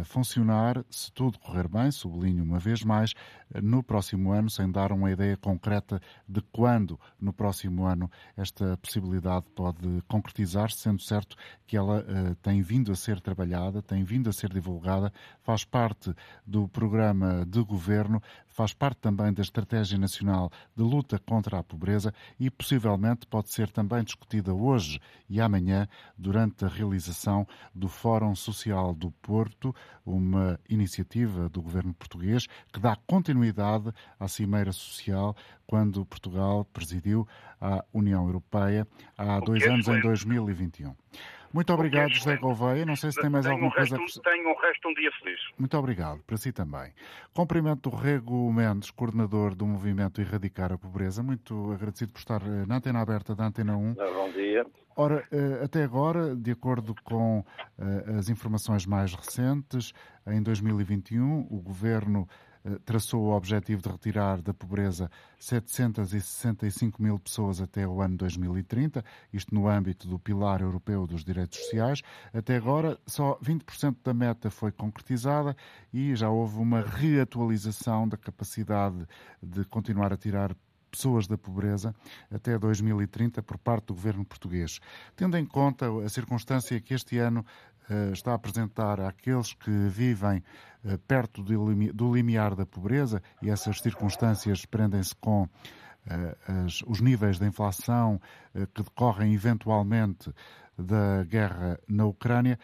[0.00, 3.12] a funcionar, se tudo correr bem, sublinho uma vez mais,
[3.60, 9.46] no próximo ano, sem dar uma ideia concreta de quando no próximo ano esta possibilidade
[9.54, 11.34] pode concretizar-se, sendo certo
[11.66, 12.04] que ela
[12.42, 15.10] tem vindo a ser trabalhada, tem vindo a ser divulgada,
[15.42, 16.14] faz parte parte
[16.46, 22.12] do programa de governo, faz parte também da Estratégia Nacional de Luta contra a Pobreza
[22.38, 28.94] e possivelmente pode ser também discutida hoje e amanhã durante a realização do Fórum Social
[28.94, 29.74] do Porto,
[30.04, 35.34] uma iniciativa do governo português que dá continuidade à Cimeira Social
[35.66, 37.26] quando Portugal presidiu
[37.60, 40.94] a União Europeia há dois anos, em 2021.
[41.52, 42.84] Muito obrigado, José Gouveia.
[42.84, 44.94] Não sei se tem mais tenho alguma um coisa resto, a Tenho um resto um
[44.94, 45.40] dia feliz.
[45.58, 46.92] Muito obrigado, para si também.
[47.34, 51.22] Cumprimento do Rego Mendes, coordenador do movimento Erradicar a Pobreza.
[51.22, 53.94] Muito agradecido por estar eh, na antena aberta da Antena 1.
[53.94, 54.66] Bom dia.
[54.96, 57.44] Ora, eh, até agora, de acordo com
[57.78, 59.92] eh, as informações mais recentes,
[60.26, 62.28] em 2021 o Governo
[62.84, 69.54] traçou o objetivo de retirar da pobreza 765 mil pessoas até o ano 2030, isto
[69.54, 72.02] no âmbito do Pilar Europeu dos Direitos Sociais.
[72.32, 75.56] Até agora, só 20% da meta foi concretizada
[75.92, 79.06] e já houve uma reatualização da capacidade
[79.42, 80.54] de continuar a tirar
[80.90, 81.94] pessoas da pobreza
[82.30, 84.80] até 2030 por parte do governo português.
[85.14, 87.44] Tendo em conta a circunstância que este ano
[88.12, 90.42] está a apresentar àqueles que vivem
[90.84, 95.48] uh, perto do limiar da pobreza, e essas circunstâncias prendem-se com
[96.64, 98.18] as, os níveis de inflação
[98.72, 100.32] que decorrem eventualmente
[100.78, 102.58] da guerra na Ucrânia,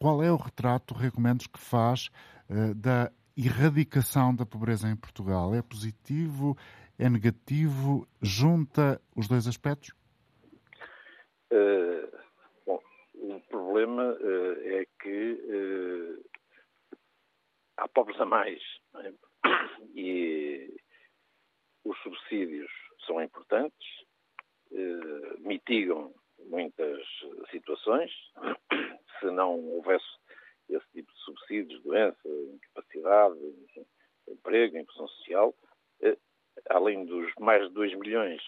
[0.00, 2.10] qual é o retrato, recomendos, que faz
[2.74, 5.54] da erradicação da pobreza em Portugal?
[5.54, 6.56] É positivo?
[6.98, 9.92] é negativo, junta os dois aspectos?
[13.36, 16.24] O problema uh, é que uh,
[17.76, 18.62] há pobres a mais
[18.96, 19.12] é?
[19.94, 20.76] e
[21.84, 22.70] os subsídios
[23.06, 23.88] são importantes,
[25.40, 26.14] mitigam
[26.46, 27.04] muitas
[27.50, 28.10] situações.
[29.18, 30.06] Se não houvesse
[30.68, 33.36] esse tipo de subsídios, doença, incapacidade,
[34.28, 35.54] emprego, inclusão social,
[36.70, 38.40] além dos mais de 2 milhões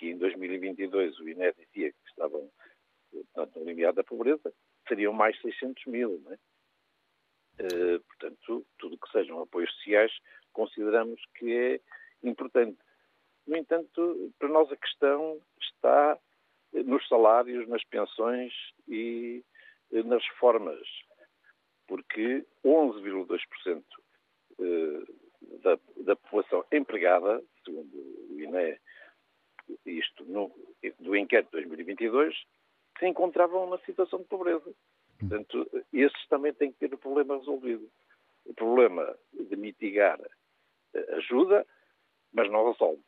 [0.00, 2.50] que em 2022 o INE dizia que estavam
[3.10, 4.52] portanto, no limiar da pobreza,
[4.88, 6.20] seriam mais 600 mil.
[6.24, 6.38] Não é?
[7.60, 10.12] Uh, portanto, tudo que sejam apoios sociais
[10.52, 11.80] consideramos que é
[12.22, 12.78] importante.
[13.46, 16.18] No entanto, para nós a questão está
[16.72, 18.52] nos salários, nas pensões
[18.86, 19.42] e
[19.92, 20.86] eh, nas reformas,
[21.88, 23.82] porque 11,2%
[25.62, 27.96] da, da população empregada, segundo
[28.30, 28.78] o INE,
[29.86, 30.52] isto no,
[30.98, 32.44] do inquérito de 2022, que
[33.00, 34.72] se encontravam na situação de pobreza.
[35.18, 37.90] Portanto, esses também têm que ter o problema resolvido.
[38.46, 40.20] O problema de mitigar
[40.94, 41.66] eh, ajuda,
[42.32, 43.02] mas não resolve.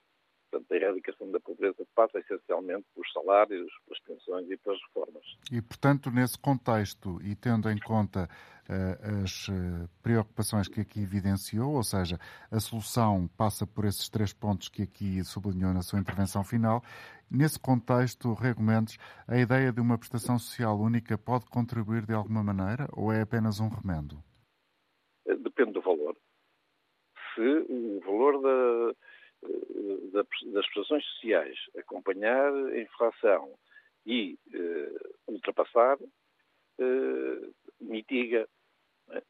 [0.53, 5.25] Portanto, a erradicação da pobreza passa essencialmente pelos salários, pelas pensões e pelas reformas.
[5.51, 8.29] E, portanto, nesse contexto e tendo em conta
[8.69, 12.19] uh, as uh, preocupações que aqui evidenciou, ou seja,
[12.51, 16.83] a solução passa por esses três pontos que aqui sublinhou na sua intervenção final,
[17.31, 22.43] nesse contexto, Rego Mendes, a ideia de uma prestação social única pode contribuir de alguma
[22.43, 24.23] maneira ou é apenas um remendo?
[25.25, 26.15] Depende do valor.
[27.35, 28.95] Se o valor da
[30.13, 33.59] das prestações sociais acompanhar a inflação
[34.07, 35.99] e eh, ultrapassar,
[36.79, 37.51] eh,
[37.81, 38.49] mitiga.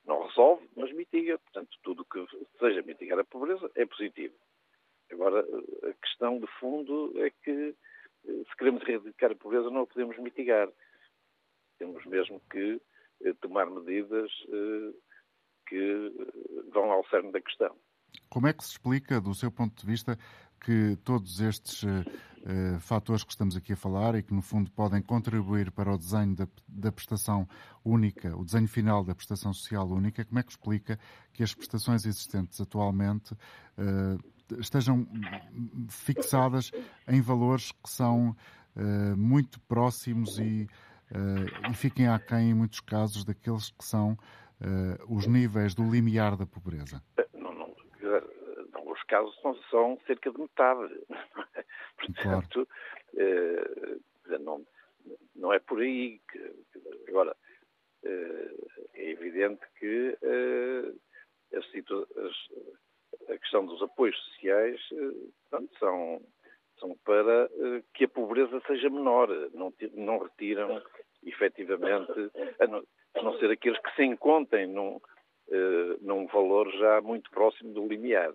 [0.05, 1.38] Não resolve, mas mitiga.
[1.38, 2.25] Portanto, tudo que
[2.59, 4.35] seja mitigar a pobreza é positivo.
[5.12, 7.75] Agora, a questão de fundo é que,
[8.27, 10.68] eh, se queremos erradicar a pobreza, não a podemos mitigar.
[11.79, 12.81] Temos mesmo que
[13.25, 14.94] eh, tomar medidas eh,
[15.68, 16.12] que
[16.70, 17.77] vão ao cerne da questão.
[18.29, 20.18] Como é que se explica, do seu ponto de vista,
[20.64, 25.03] que todos estes uh, fatores que estamos aqui a falar e que, no fundo, podem
[25.03, 27.48] contribuir para o desenho da, da, prestação
[27.85, 30.98] única, o desenho final da prestação social única, como é que explica
[31.33, 35.07] que as prestações existentes atualmente uh, estejam
[35.88, 36.70] fixadas
[37.09, 38.37] em valores que são
[38.77, 40.68] uh, muito próximos e,
[41.70, 44.16] e fiquem aquém, em muitos casos, daqueles que são
[45.09, 47.03] os níveis do limiar da pobreza?
[49.12, 50.94] Casos são, são cerca de metade.
[52.01, 52.66] Portanto,
[53.12, 54.01] claro.
[54.31, 54.66] eh, não,
[55.37, 56.18] não é por aí.
[56.31, 56.55] Que,
[57.09, 57.37] agora,
[58.05, 58.55] eh,
[58.94, 60.92] é evidente que eh,
[61.55, 66.22] a, a, questão dos apoios sociais eh, portanto, são,
[66.81, 70.83] são para eh, que a pobreza seja menor, não, não retiram
[71.22, 72.83] efetivamente, a não,
[73.14, 74.98] a não ser aqueles que se encontrem num,
[75.51, 78.33] eh, num valor já muito próximo do limiar.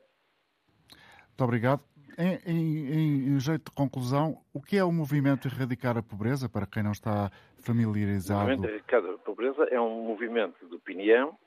[1.37, 1.83] Muito obrigado.
[2.17, 6.65] Em, em, em, jeito de conclusão, o que é o movimento Erradicar a Pobreza, para
[6.65, 8.49] quem não está familiarizado?
[8.59, 11.37] O Erradicar a Pobreza é um movimento de opinião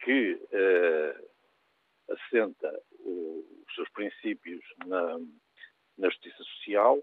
[0.00, 5.18] que uh, assenta os seus princípios na,
[5.96, 6.98] na justiça social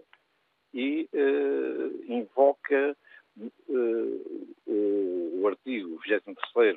[0.72, 2.96] e uh, invoca
[3.36, 6.76] uh, o, o artigo 23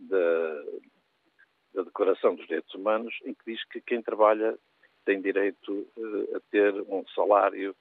[0.00, 0.64] da,
[1.74, 4.58] da Declaração dos Direitos Humanos, em que diz que quem trabalha
[5.04, 7.74] tem direito uh, a ter um salário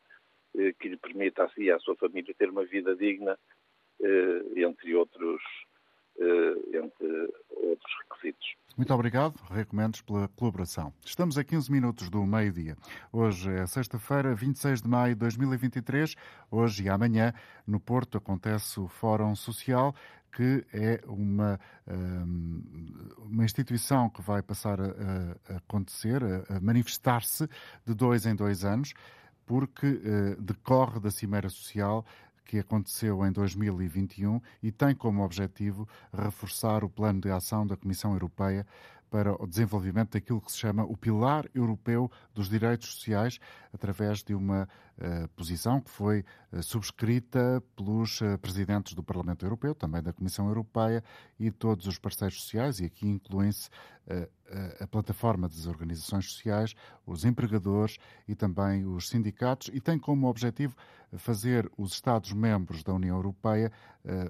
[0.54, 3.38] uh, que lhe permita a si e à sua família ter uma vida digna,
[4.00, 5.41] uh, entre outros
[6.19, 8.56] entre outros requisitos.
[8.77, 10.93] Muito obrigado, recomendos pela colaboração.
[11.03, 12.75] Estamos a 15 minutos do meio-dia.
[13.12, 16.15] Hoje é sexta-feira, 26 de maio de 2023.
[16.51, 17.34] Hoje e amanhã,
[17.65, 19.95] no Porto, acontece o Fórum Social
[20.38, 22.62] que é uma, hum,
[23.17, 24.86] uma instituição que vai passar a,
[25.49, 27.49] a acontecer, a, manifestar-se
[27.84, 28.93] de dois em dois anos,
[29.47, 32.06] porque eh, decorre da Cimeira Social
[32.48, 38.14] que aconteceu em 2021 e tem como objetivo reforçar o plano de ação da Comissão
[38.14, 38.66] Europeia
[39.10, 43.40] para o desenvolvimento daquilo que se chama o Pilar Europeu dos Direitos Sociais,
[43.74, 44.68] através de uma
[45.36, 51.04] posição que foi uh, subscrita pelos uh, presidentes do Parlamento Europeu, também da Comissão Europeia
[51.40, 53.70] e todos os parceiros sociais, e aqui incluem-se
[54.80, 56.74] a plataforma das organizações sociais,
[57.06, 60.78] os empregadores e também os sindicatos, e tem como objetivo
[61.18, 63.70] fazer os Estados-membros da União Europeia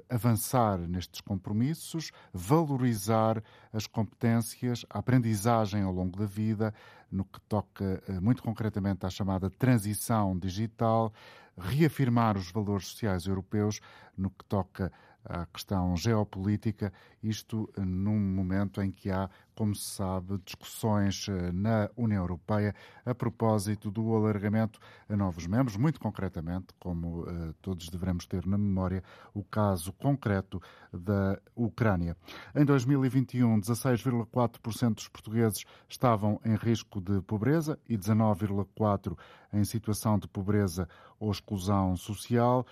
[0.09, 6.73] avançar nestes compromissos, valorizar as competências, a aprendizagem ao longo da vida,
[7.11, 11.13] no que toca eh, muito concretamente à chamada transição digital,
[11.57, 13.79] reafirmar os valores sociais europeus
[14.17, 14.91] no que toca
[15.29, 21.51] à questão geopolítica, isto eh, num momento em que há, como se sabe, discussões eh,
[21.51, 22.73] na União Europeia
[23.05, 28.57] a propósito do alargamento a novos membros, muito concretamente, como uh, todos devemos ter na
[28.57, 29.03] memória,
[29.33, 30.61] o caso concreto
[30.93, 32.15] da Ucrânia.
[32.55, 39.17] Em 2021, 16,4% dos portugueses estavam em risco de pobreza e 19,4%
[39.53, 40.87] em situação de pobreza
[41.19, 42.65] ou exclusão social.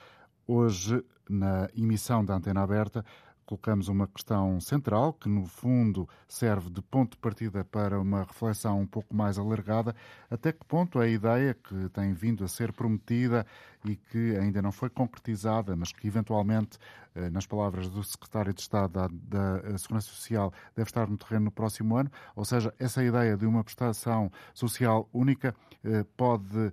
[0.47, 3.03] Hoje, na emissão da Antena Aberta,
[3.45, 8.81] colocamos uma questão central que, no fundo, serve de ponto de partida para uma reflexão
[8.81, 9.95] um pouco mais alargada.
[10.29, 13.45] Até que ponto a ideia que tem vindo a ser prometida
[13.85, 16.77] e que ainda não foi concretizada, mas que eventualmente,
[17.13, 21.45] eh, nas palavras do Secretário de Estado da, eh, Segurança Social, deve estar no terreno
[21.45, 26.71] no próximo ano, ou seja, essa ideia de uma prestação social única eh, pode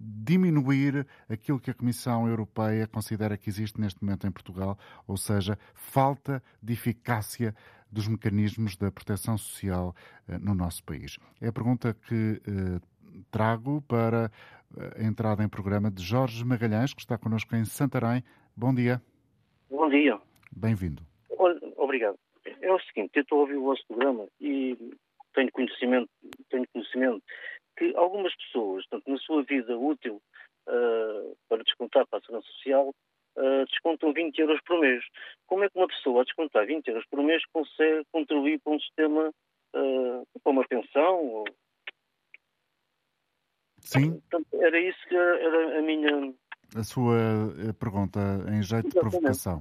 [0.00, 5.58] diminuir aquilo que a Comissão Europeia considera que existe neste momento em Portugal, ou seja,
[5.74, 7.54] falta de eficácia
[7.90, 9.94] dos mecanismos da proteção social
[10.40, 11.18] no nosso país.
[11.40, 12.40] É a pergunta que
[13.30, 14.30] trago para
[14.96, 18.22] a entrada em programa de Jorge Magalhães, que está connosco em Santarém.
[18.56, 19.00] Bom dia.
[19.70, 20.18] Bom dia.
[20.50, 21.02] Bem-vindo.
[21.76, 22.18] Obrigado.
[22.60, 24.76] É o seguinte, eu estou a ouvir o vosso programa e
[25.34, 26.08] tenho conhecimento,
[26.50, 27.22] tenho conhecimento
[27.76, 30.20] que algumas pessoas, na sua vida útil
[30.66, 32.94] uh, para descontar para a segurança social,
[33.36, 35.04] uh, descontam 20 euros por mês.
[35.46, 38.80] Como é que uma pessoa a descontar 20 euros por mês consegue contribuir para um
[38.80, 39.32] sistema,
[39.74, 41.44] uh, para uma pensão ou
[43.80, 44.20] Sim.
[44.54, 46.34] era isso que era a minha.
[46.76, 47.16] A sua
[47.68, 48.18] eh, pergunta
[48.48, 48.92] em jeito Exatamente.
[48.92, 49.60] de provocação.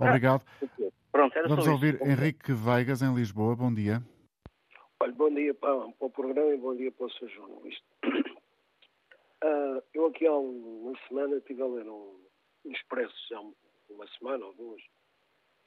[0.00, 0.42] Obrigado.
[0.62, 0.66] Ah,
[1.12, 2.04] Pronto, Vamos ouvir isso.
[2.04, 3.54] Henrique Veigas, em Lisboa.
[3.54, 4.02] Bom dia.
[4.98, 7.28] Olha, bom dia para, para o programa e bom dia para o Sr.
[7.28, 7.86] jornalista.
[9.44, 12.14] Uh, eu aqui há uma semana estive a ler um,
[12.64, 13.40] um expresso, já
[13.90, 14.82] uma semana ou duas,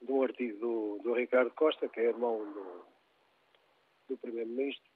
[0.02, 2.84] de um artigo do, do Ricardo Costa, que é irmão do,
[4.08, 4.90] do Primeiro-Ministro,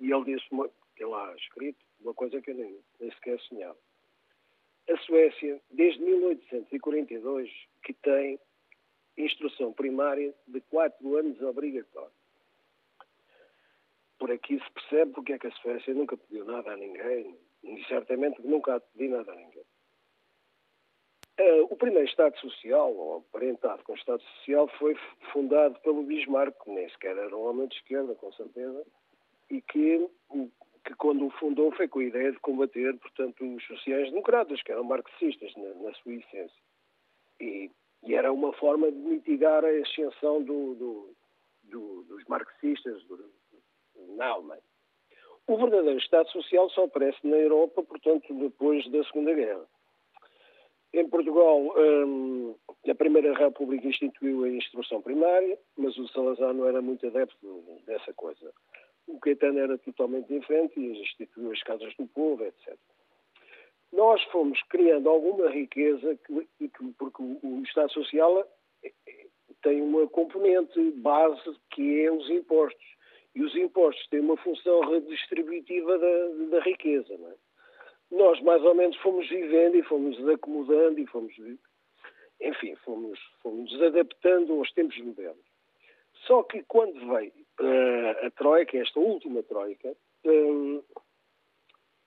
[0.00, 3.78] e ele disse uma, tem lá escrito uma coisa que eu nem, nem sequer sonhava.
[4.88, 7.50] A Suécia, desde 1842,
[7.82, 8.38] que tem
[9.16, 12.12] instrução primária de 4 anos obrigatória.
[14.18, 17.84] Por aqui se percebe porque é que a Suécia nunca pediu nada a ninguém, e
[17.84, 19.64] certamente nunca pediu nada a ninguém.
[21.38, 24.96] Uh, o primeiro Estado Social, ou aparentado com Estado Social, foi
[25.32, 28.84] fundado pelo Bismarck, que nem sequer era um homem de esquerda, com certeza,
[29.50, 30.08] e que
[30.86, 34.84] que quando o fundou foi com a ideia de combater, portanto, os sociais-democratas, que eram
[34.84, 36.62] marxistas na, na sua essência.
[37.40, 37.70] E,
[38.04, 41.14] e, era uma forma de mitigar a ascensão do, do,
[41.64, 43.04] do, dos marxistas
[44.16, 44.62] na Alemanha.
[45.48, 49.66] O verdadeiro Estado Social só aparece na Europa, portanto, depois da Segunda Guerra.
[50.98, 52.54] Em Portugal, hum,
[52.88, 58.12] a Primeira República instituiu a instrução primária, mas o Salazar não era muito adepto dessa
[58.14, 58.52] coisa
[59.06, 62.76] o Caetano era totalmente diferente e instituiu as casas do povo, etc.
[63.92, 68.40] Nós fomos criando alguma riqueza, que, que, porque o Estado Social
[68.82, 69.26] é, é,
[69.62, 72.96] tem uma componente base que é os impostos.
[73.34, 77.14] E os impostos têm uma função redistributiva da, da riqueza.
[77.14, 77.45] É?
[78.10, 81.34] Nós, mais ou menos, fomos vivendo e fomos acomodando e fomos,
[82.40, 85.44] enfim, fomos, fomos adaptando aos tempos modernos.
[86.26, 90.82] Só que quando veio uh, a Troika, esta última Troika, um,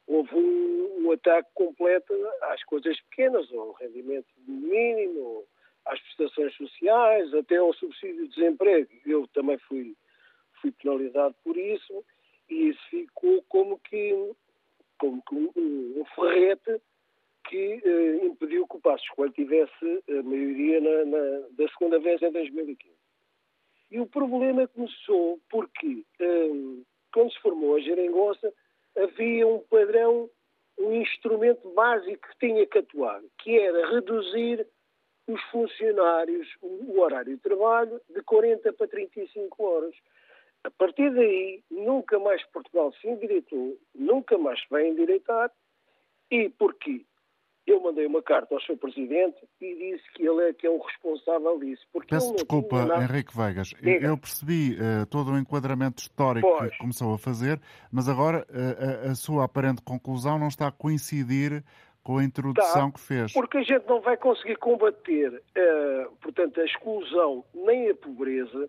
[0.07, 5.45] houve um, um, ataque completo às coisas pequenas, ao rendimento mínimo,
[5.85, 8.89] às prestações sociais, até ao subsídio de desemprego.
[9.05, 9.95] Eu também fui,
[10.61, 12.03] fui penalizado por isso
[12.49, 14.33] e isso ficou como que,
[14.99, 15.51] como que um,
[16.01, 16.81] um ferrete
[17.49, 22.21] que uh, impediu que o Passos Coelho tivesse a maioria na, na, da segunda vez
[22.21, 22.99] em 2015.
[23.91, 28.53] E o problema começou porque, hum, quando se formou a geringonça,
[28.95, 30.29] havia um padrão,
[30.77, 34.67] um instrumento básico que tinha que atuar, que era reduzir
[35.27, 39.95] os funcionários, o horário de trabalho, de 40 para 35 horas.
[40.63, 45.51] A partir daí, nunca mais Portugal se endireitou, nunca mais se vai endireitar.
[46.29, 47.05] E porquê?
[47.65, 48.77] Eu mandei uma carta ao Sr.
[48.77, 51.85] Presidente e disse que ele é que é o responsável disso.
[52.09, 53.03] Peço desculpa, nada...
[53.03, 53.69] Henrique Vegas.
[53.79, 54.07] Diga.
[54.07, 56.71] Eu percebi uh, todo o enquadramento histórico pois.
[56.71, 60.71] que começou a fazer, mas agora uh, a, a, sua aparente conclusão não está a
[60.71, 61.63] coincidir
[62.01, 63.33] com a introdução que fez.
[63.33, 68.67] Porque a gente não vai conseguir combater, uh, portanto, a exclusão nem a pobreza,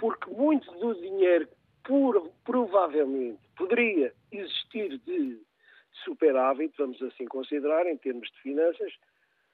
[0.00, 1.46] porque muito do dinheiro
[1.84, 5.38] por, provavelmente poderia existir de
[6.04, 8.92] superávit, vamos assim considerar, em termos de finanças,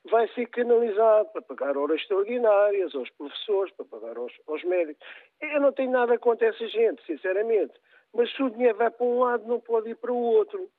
[0.08, 5.04] vai ser canalizado para pagar horas extraordinárias aos professores, para pagar aos, aos médicos.
[5.40, 7.74] Eu não tenho nada contra essa gente, sinceramente,
[8.14, 10.70] mas se o dinheiro vai para um lado, não pode ir para o outro.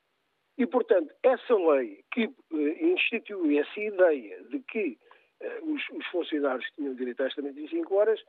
[0.57, 4.97] E, portanto, essa lei que uh, instituiu essa ideia de que
[5.41, 8.23] uh, os, os, funcionários tinham direito às 35 horas,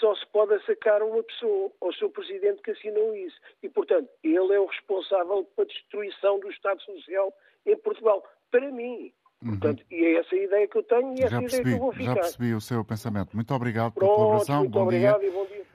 [0.00, 3.36] só se pode sacar uma pessoa, o seu presidente que assinou isso.
[3.62, 7.32] E, portanto, ele é o responsável pela destruição do Estado Social
[7.64, 8.24] em Portugal.
[8.50, 9.12] Para mim,
[9.42, 9.50] Uhum.
[9.50, 11.82] Portanto, e é essa a ideia que eu tenho e é essa percebi, ideia que
[11.82, 12.14] eu vou ficar.
[12.14, 13.34] Já percebi o seu pensamento.
[13.36, 14.58] Muito obrigado Pronto, pela colaboração.
[14.60, 15.28] muito bom obrigado dia.
[15.28, 15.66] e bom dia.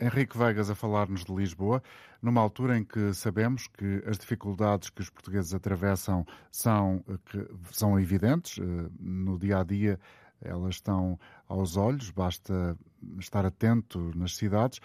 [0.00, 1.82] Henrique Vegas a falar-nos de Lisboa,
[2.22, 7.04] numa altura em que sabemos que as dificuldades que os portugueses atravessam são,
[7.72, 8.62] são evidentes, eh,
[9.00, 9.98] no dia a dia
[10.40, 11.18] elas estão
[11.48, 12.76] aos olhos, basta
[13.18, 14.80] estar atento nas cidades.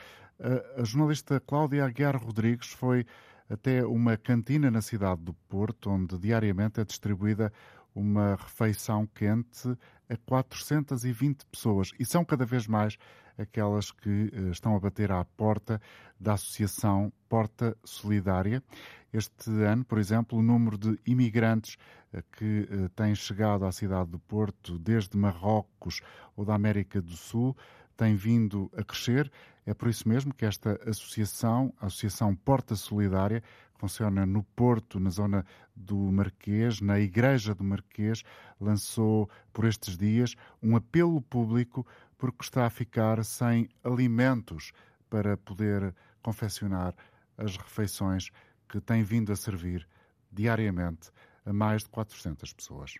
[0.78, 3.06] A jornalista Cláudia Aguiar Rodrigues foi
[3.50, 7.54] até uma cantina na cidade do Porto, onde diariamente é distribuída
[7.94, 9.78] uma refeição quente
[10.10, 11.92] a 420 pessoas.
[12.00, 12.98] E são cada vez mais
[13.38, 15.82] aquelas que uh, estão a bater à porta
[16.20, 18.64] da Associação Porta Solidária.
[19.12, 21.78] Este ano, por exemplo, o número de imigrantes
[22.14, 26.02] uh, que uh, têm chegado à cidade do Porto desde Marrocos
[26.36, 27.56] ou da América do Sul
[27.96, 29.32] tem vindo a crescer.
[29.66, 35.00] É por isso mesmo que esta associação, a Associação Porta Solidária, que funciona no Porto,
[35.00, 38.24] na zona do Marquês, na Igreja do Marquês,
[38.60, 41.86] lançou por estes dias um apelo público
[42.18, 44.72] porque está a ficar sem alimentos
[45.10, 46.94] para poder confeccionar
[47.38, 48.30] as refeições
[48.68, 49.88] que tem vindo a servir
[50.32, 51.12] diariamente
[51.46, 52.96] a mais de 400 pessoas.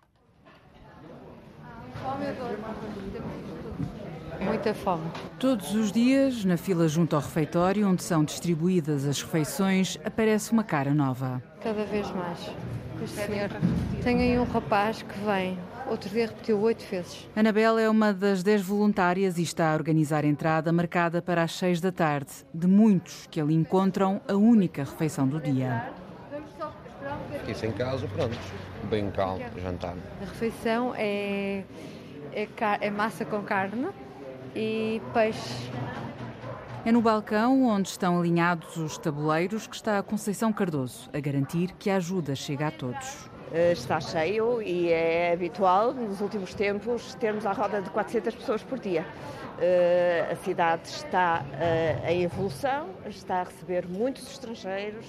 [4.42, 5.10] Muita fome.
[5.40, 10.64] Todos os dias, na fila junto ao refeitório, onde são distribuídas as refeições, aparece uma
[10.64, 11.42] cara nova.
[11.62, 12.40] Cada vez mais.
[13.08, 13.50] Senhor.
[14.04, 15.58] Tenho aí um rapaz que vem.
[15.88, 17.28] Outro dia repetiu oito vezes.
[17.36, 21.54] Anabela é uma das dez voluntárias e está a organizar a entrada marcada para as
[21.54, 25.92] seis da tarde, de muitos que ali encontram a única refeição do dia.
[27.40, 28.38] Fiquei sem casa, pronto.
[28.90, 29.96] Bem calmo, jantar.
[30.22, 31.64] A refeição é,
[32.34, 32.48] é,
[32.82, 33.88] é massa com carne,
[34.56, 35.70] e peixe.
[36.86, 41.74] É no balcão onde estão alinhados os tabuleiros que está a Conceição Cardoso, a garantir
[41.74, 43.30] que a ajuda chega a todos.
[43.54, 48.64] Eh, está cheio e é habitual, nos últimos tempos, termos à roda de 400 pessoas
[48.64, 49.06] por dia.
[49.60, 55.06] Eh, a cidade está eh, em evolução, está a receber muitos estrangeiros,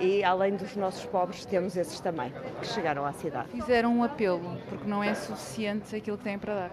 [0.00, 3.48] e além dos nossos pobres temos esses também que chegaram à cidade.
[3.50, 6.70] Fizeram um apelo porque não é suficiente aquilo que têm para dar.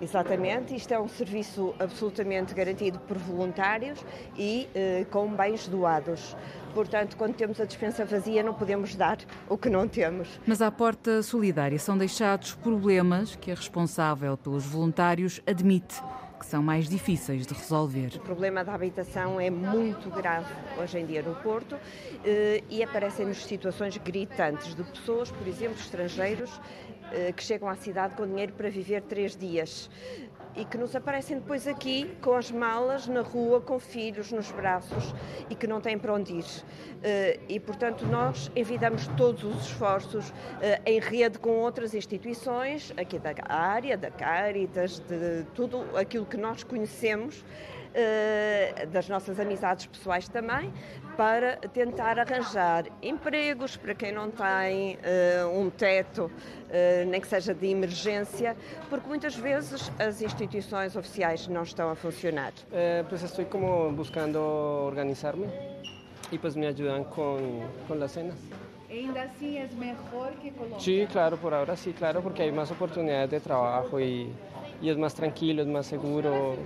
[0.00, 4.04] Exatamente, isto é um serviço absolutamente garantido por voluntários
[4.36, 6.36] e uh, com bens doados.
[6.74, 9.18] Portanto, quando temos a dispensa vazia, não podemos dar
[9.48, 10.28] o que não temos.
[10.44, 16.02] Mas à porta solidária são deixados problemas que a responsável pelos voluntários admite
[16.38, 18.12] que são mais difíceis de resolver.
[18.16, 21.76] O problema da habitação é muito grave hoje em dia no Porto
[22.24, 26.60] eh, e aparecem-nos situações gritantes de pessoas, por exemplo, estrangeiros,
[27.12, 29.90] eh, que chegam à cidade com dinheiro para viver três dias
[30.56, 35.14] e que nos aparecem depois aqui com as malas na rua, com filhos nos braços
[35.50, 36.44] e que não têm para onde ir.
[37.02, 43.18] Eh, e, portanto, nós envidamos todos os esforços eh, em rede com outras instituições, aqui
[43.18, 47.44] da área, da Caritas, de tudo aquilo que nós conhecemos
[48.92, 50.72] das nossas amizades pessoais também,
[51.16, 57.54] para tentar arranjar empregos para quem não tem uh, um teto, uh, nem que seja
[57.54, 58.56] de emergência,
[58.90, 62.52] porque muitas vezes as instituições oficiais não estão a funcionar.
[62.72, 65.46] Eh, pues estou como buscando organizar-me
[66.32, 68.34] e pues me ajudam com, com as cenas.
[68.90, 70.80] Ainda assim é melhor que Colômbia?
[70.80, 74.32] Sí, claro, por ahora sí, claro, porque hay más oportunidades de trabajo y,
[74.80, 76.56] y es más tranquilo, es más seguro.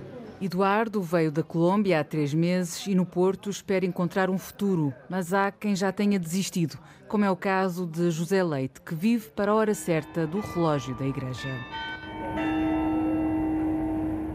[0.41, 5.33] Eduardo veio da Colômbia há três meses e no Porto espera encontrar um futuro, mas
[5.33, 6.77] há quem já tenha desistido,
[7.09, 10.95] como é o caso de José Leite, que vive para a hora certa do relógio
[10.95, 11.49] da igreja.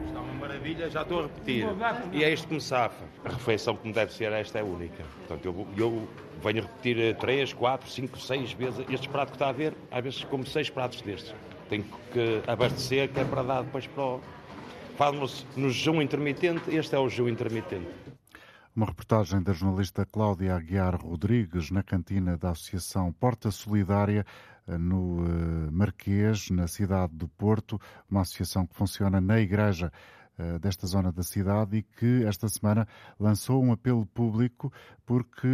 [0.07, 1.67] Está uma maravilha, já estou a repetir.
[2.13, 3.05] E é isto que me safa.
[3.25, 5.03] A refeição que me deve ser esta é única.
[5.21, 6.09] Portanto, eu, eu
[6.43, 9.75] venho repetir três, quatro, cinco, seis vezes este prato que está a ver.
[9.91, 11.35] Às vezes como seis pratos destes.
[11.71, 14.21] Tenho que abastecer, que é para dar depois para o
[14.97, 17.89] Fala-se no jejum intermitente, este é o jejum intermitente.
[18.77, 24.25] Uma reportagem da jornalista Cláudia Aguiar Rodrigues na cantina da Associação Porta Solidária
[24.69, 29.93] eh, no eh, Marquês, na cidade do Porto, uma associação que funciona na igreja
[30.39, 32.87] eh, desta zona da cidade e que esta semana
[33.19, 34.73] lançou um apelo público
[35.05, 35.49] porque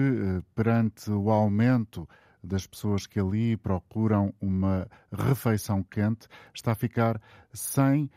[0.54, 2.06] perante o aumento
[2.44, 7.20] das pessoas que ali procuram uma refeição quente está a ficar
[7.52, 8.10] sem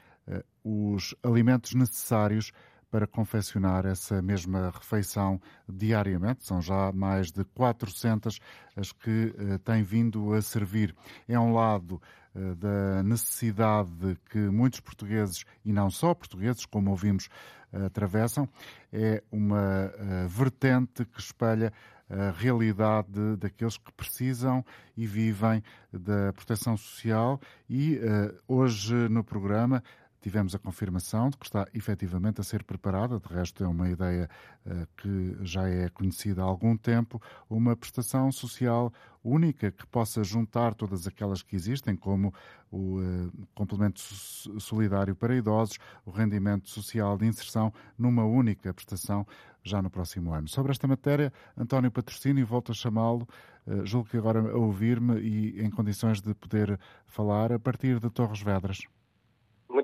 [0.64, 2.52] os alimentos necessários
[2.94, 6.46] para confeccionar essa mesma refeição diariamente.
[6.46, 8.40] São já mais de 400
[8.76, 10.96] as que uh, têm vindo a servir.
[11.28, 12.00] É um lado
[12.36, 17.30] uh, da necessidade que muitos portugueses, e não só portugueses, como ouvimos,
[17.74, 18.48] uh, atravessam.
[18.92, 19.92] É uma
[20.28, 21.74] vertente que espelha
[22.08, 24.64] a realidade daqueles que precisam
[24.96, 27.42] e vivem da proteção social.
[27.68, 28.00] E
[28.48, 29.84] hoje no programa
[30.24, 34.30] tivemos a confirmação de que está efetivamente a ser preparada, de resto é uma ideia
[34.66, 40.76] uh, que já é conhecida há algum tempo, uma prestação social única que possa juntar
[40.76, 42.34] todas aquelas que existem, como
[42.72, 49.28] o uh, complemento solidário para idosos, o rendimento social de inserção, numa única prestação
[49.62, 50.48] já no próximo ano.
[50.48, 53.28] Sobre esta matéria, António Patrocínio, volto a chamá-lo,
[53.68, 58.10] uh, julgo que agora a ouvir-me e em condições de poder falar a partir de
[58.10, 58.88] Torres Vedras.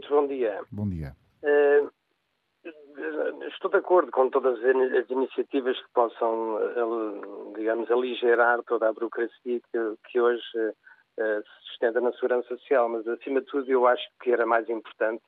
[0.10, 0.62] Bom dia.
[0.72, 1.16] Bom dia.
[1.43, 1.89] Uh,
[3.47, 9.32] estou de acordo com todas as iniciativas que possam, uh, digamos, aligerar toda a burocracia
[9.60, 14.03] que, que hoje uh, se sustenta na segurança social, mas acima de tudo eu acho
[14.22, 15.22] que era mais importante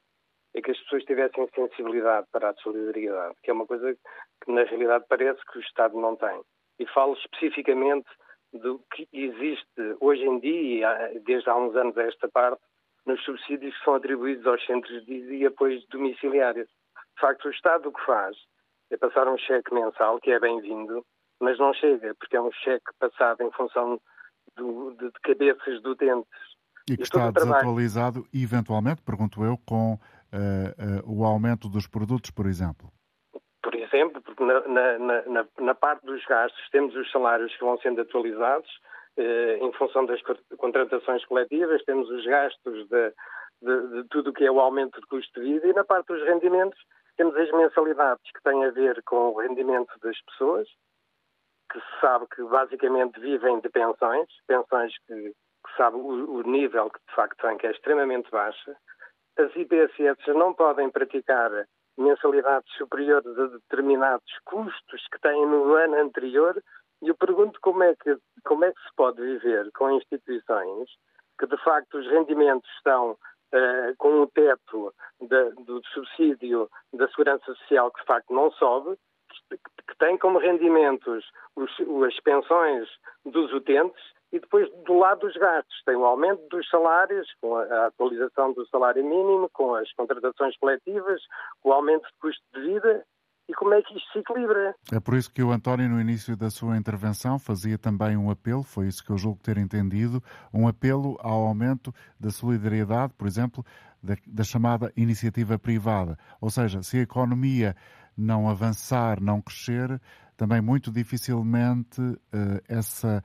[0.54, 3.96] é que as pessoas tivessem sensibilidade para a solidariedade, que é uma coisa
[4.44, 6.42] que na realidade parece que o Estado não tem.
[6.80, 8.10] E falo especificamente
[8.52, 12.62] do que existe hoje em dia, desde há uns anos a esta parte,
[13.06, 16.68] nos subsídios que são atribuídos aos centros de e apoios domiciliários.
[16.68, 18.36] De facto, o Estado o que faz
[18.92, 21.06] é passar um cheque mensal, que é bem-vindo,
[21.40, 24.00] mas não chega, porque é um cheque passado em função
[24.56, 26.40] do, de, de, cabeças de utentes.
[26.90, 29.98] E que e está desatualizado, eventualmente, pergunto eu, com uh,
[31.08, 32.92] uh, o aumento dos produtos, por exemplo?
[33.64, 37.78] Por exemplo, porque na, na, na, na parte dos gastos temos os salários que vão
[37.80, 38.70] sendo atualizados,
[39.18, 40.22] em função das
[40.58, 43.14] contratações coletivas, temos os gastos de,
[43.62, 46.08] de, de tudo o que é o aumento de custo de vida e na parte
[46.08, 46.80] dos rendimentos
[47.18, 50.68] temos as mensalidades que têm a ver com o rendimento das pessoas,
[51.72, 56.90] que se sabe que basicamente vivem de pensões, pensões que, que sabe o, o, nível
[56.90, 58.76] que de facto têm, que é extremamente baixa.
[59.38, 61.52] As IPSS não podem praticar
[61.98, 66.62] mensalidades superiores a determinados custos que têm no ano anterior,
[67.02, 70.90] e eu pergunto como é, que, como é que se pode viver com instituições
[71.40, 77.46] que, de facto, os rendimentos estão uh, com o teto de, do subsídio da segurança
[77.46, 78.98] social que, de facto, não sobe,
[79.50, 81.26] que, que tem como rendimentos
[81.56, 81.72] os,
[82.08, 82.88] as pensões
[83.26, 87.88] dos utentes e depois, do lado dos gastos, tem o aumento dos salários, com a
[87.88, 91.22] atualização do salário mínimo, com as contratações coletivas,
[91.64, 93.06] o aumento de custo de vida
[93.52, 94.74] e como é que isto se equilibra.
[94.92, 98.64] É por isso que o António, no início da sua intervenção, fazia também um apelo,
[98.64, 100.24] foi isso que eu julgo ter entendido,
[100.54, 103.66] um apelo ao aumento da solidariedade, por exemplo,
[104.02, 106.18] da, da chamada iniciativa privada.
[106.40, 107.76] Ou seja, se a economia
[108.16, 110.02] não avançar, não crescer,
[110.38, 112.18] também muito dificilmente uh,
[112.70, 113.22] essa,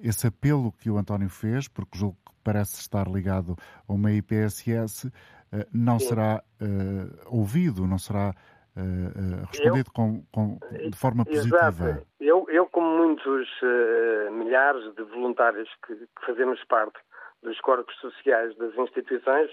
[0.00, 3.56] esse apelo que o António fez, porque julgo que parece estar ligado
[3.86, 5.12] a uma IPSS, uh,
[5.70, 6.08] não Sim.
[6.08, 8.34] será uh, ouvido, não será
[8.76, 11.56] uh, respondido eu, com, com, de forma positiva.
[11.56, 12.06] Exato.
[12.20, 16.98] Eu, eu como muitos uh, milhares de voluntários que, que, fazemos parte
[17.42, 19.50] dos corpos sociais das instituições,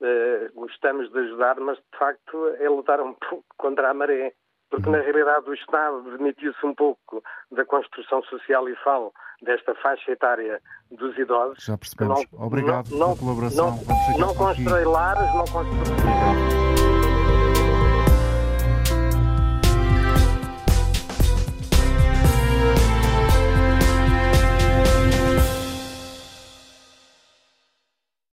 [0.00, 4.32] uh, gostamos de ajudar, mas de facto é lutar um pouco contra a maré.
[4.70, 4.96] Porque, uhum.
[4.96, 10.60] na realidade, o Estado demitiu-se um pouco da construção social e falo desta faixa etária
[10.90, 11.64] dos idosos.
[11.64, 12.26] Já percebemos.
[12.30, 13.70] Não, Obrigado não, pela colaboração.
[13.70, 16.67] Não, não constrói lares, não constrói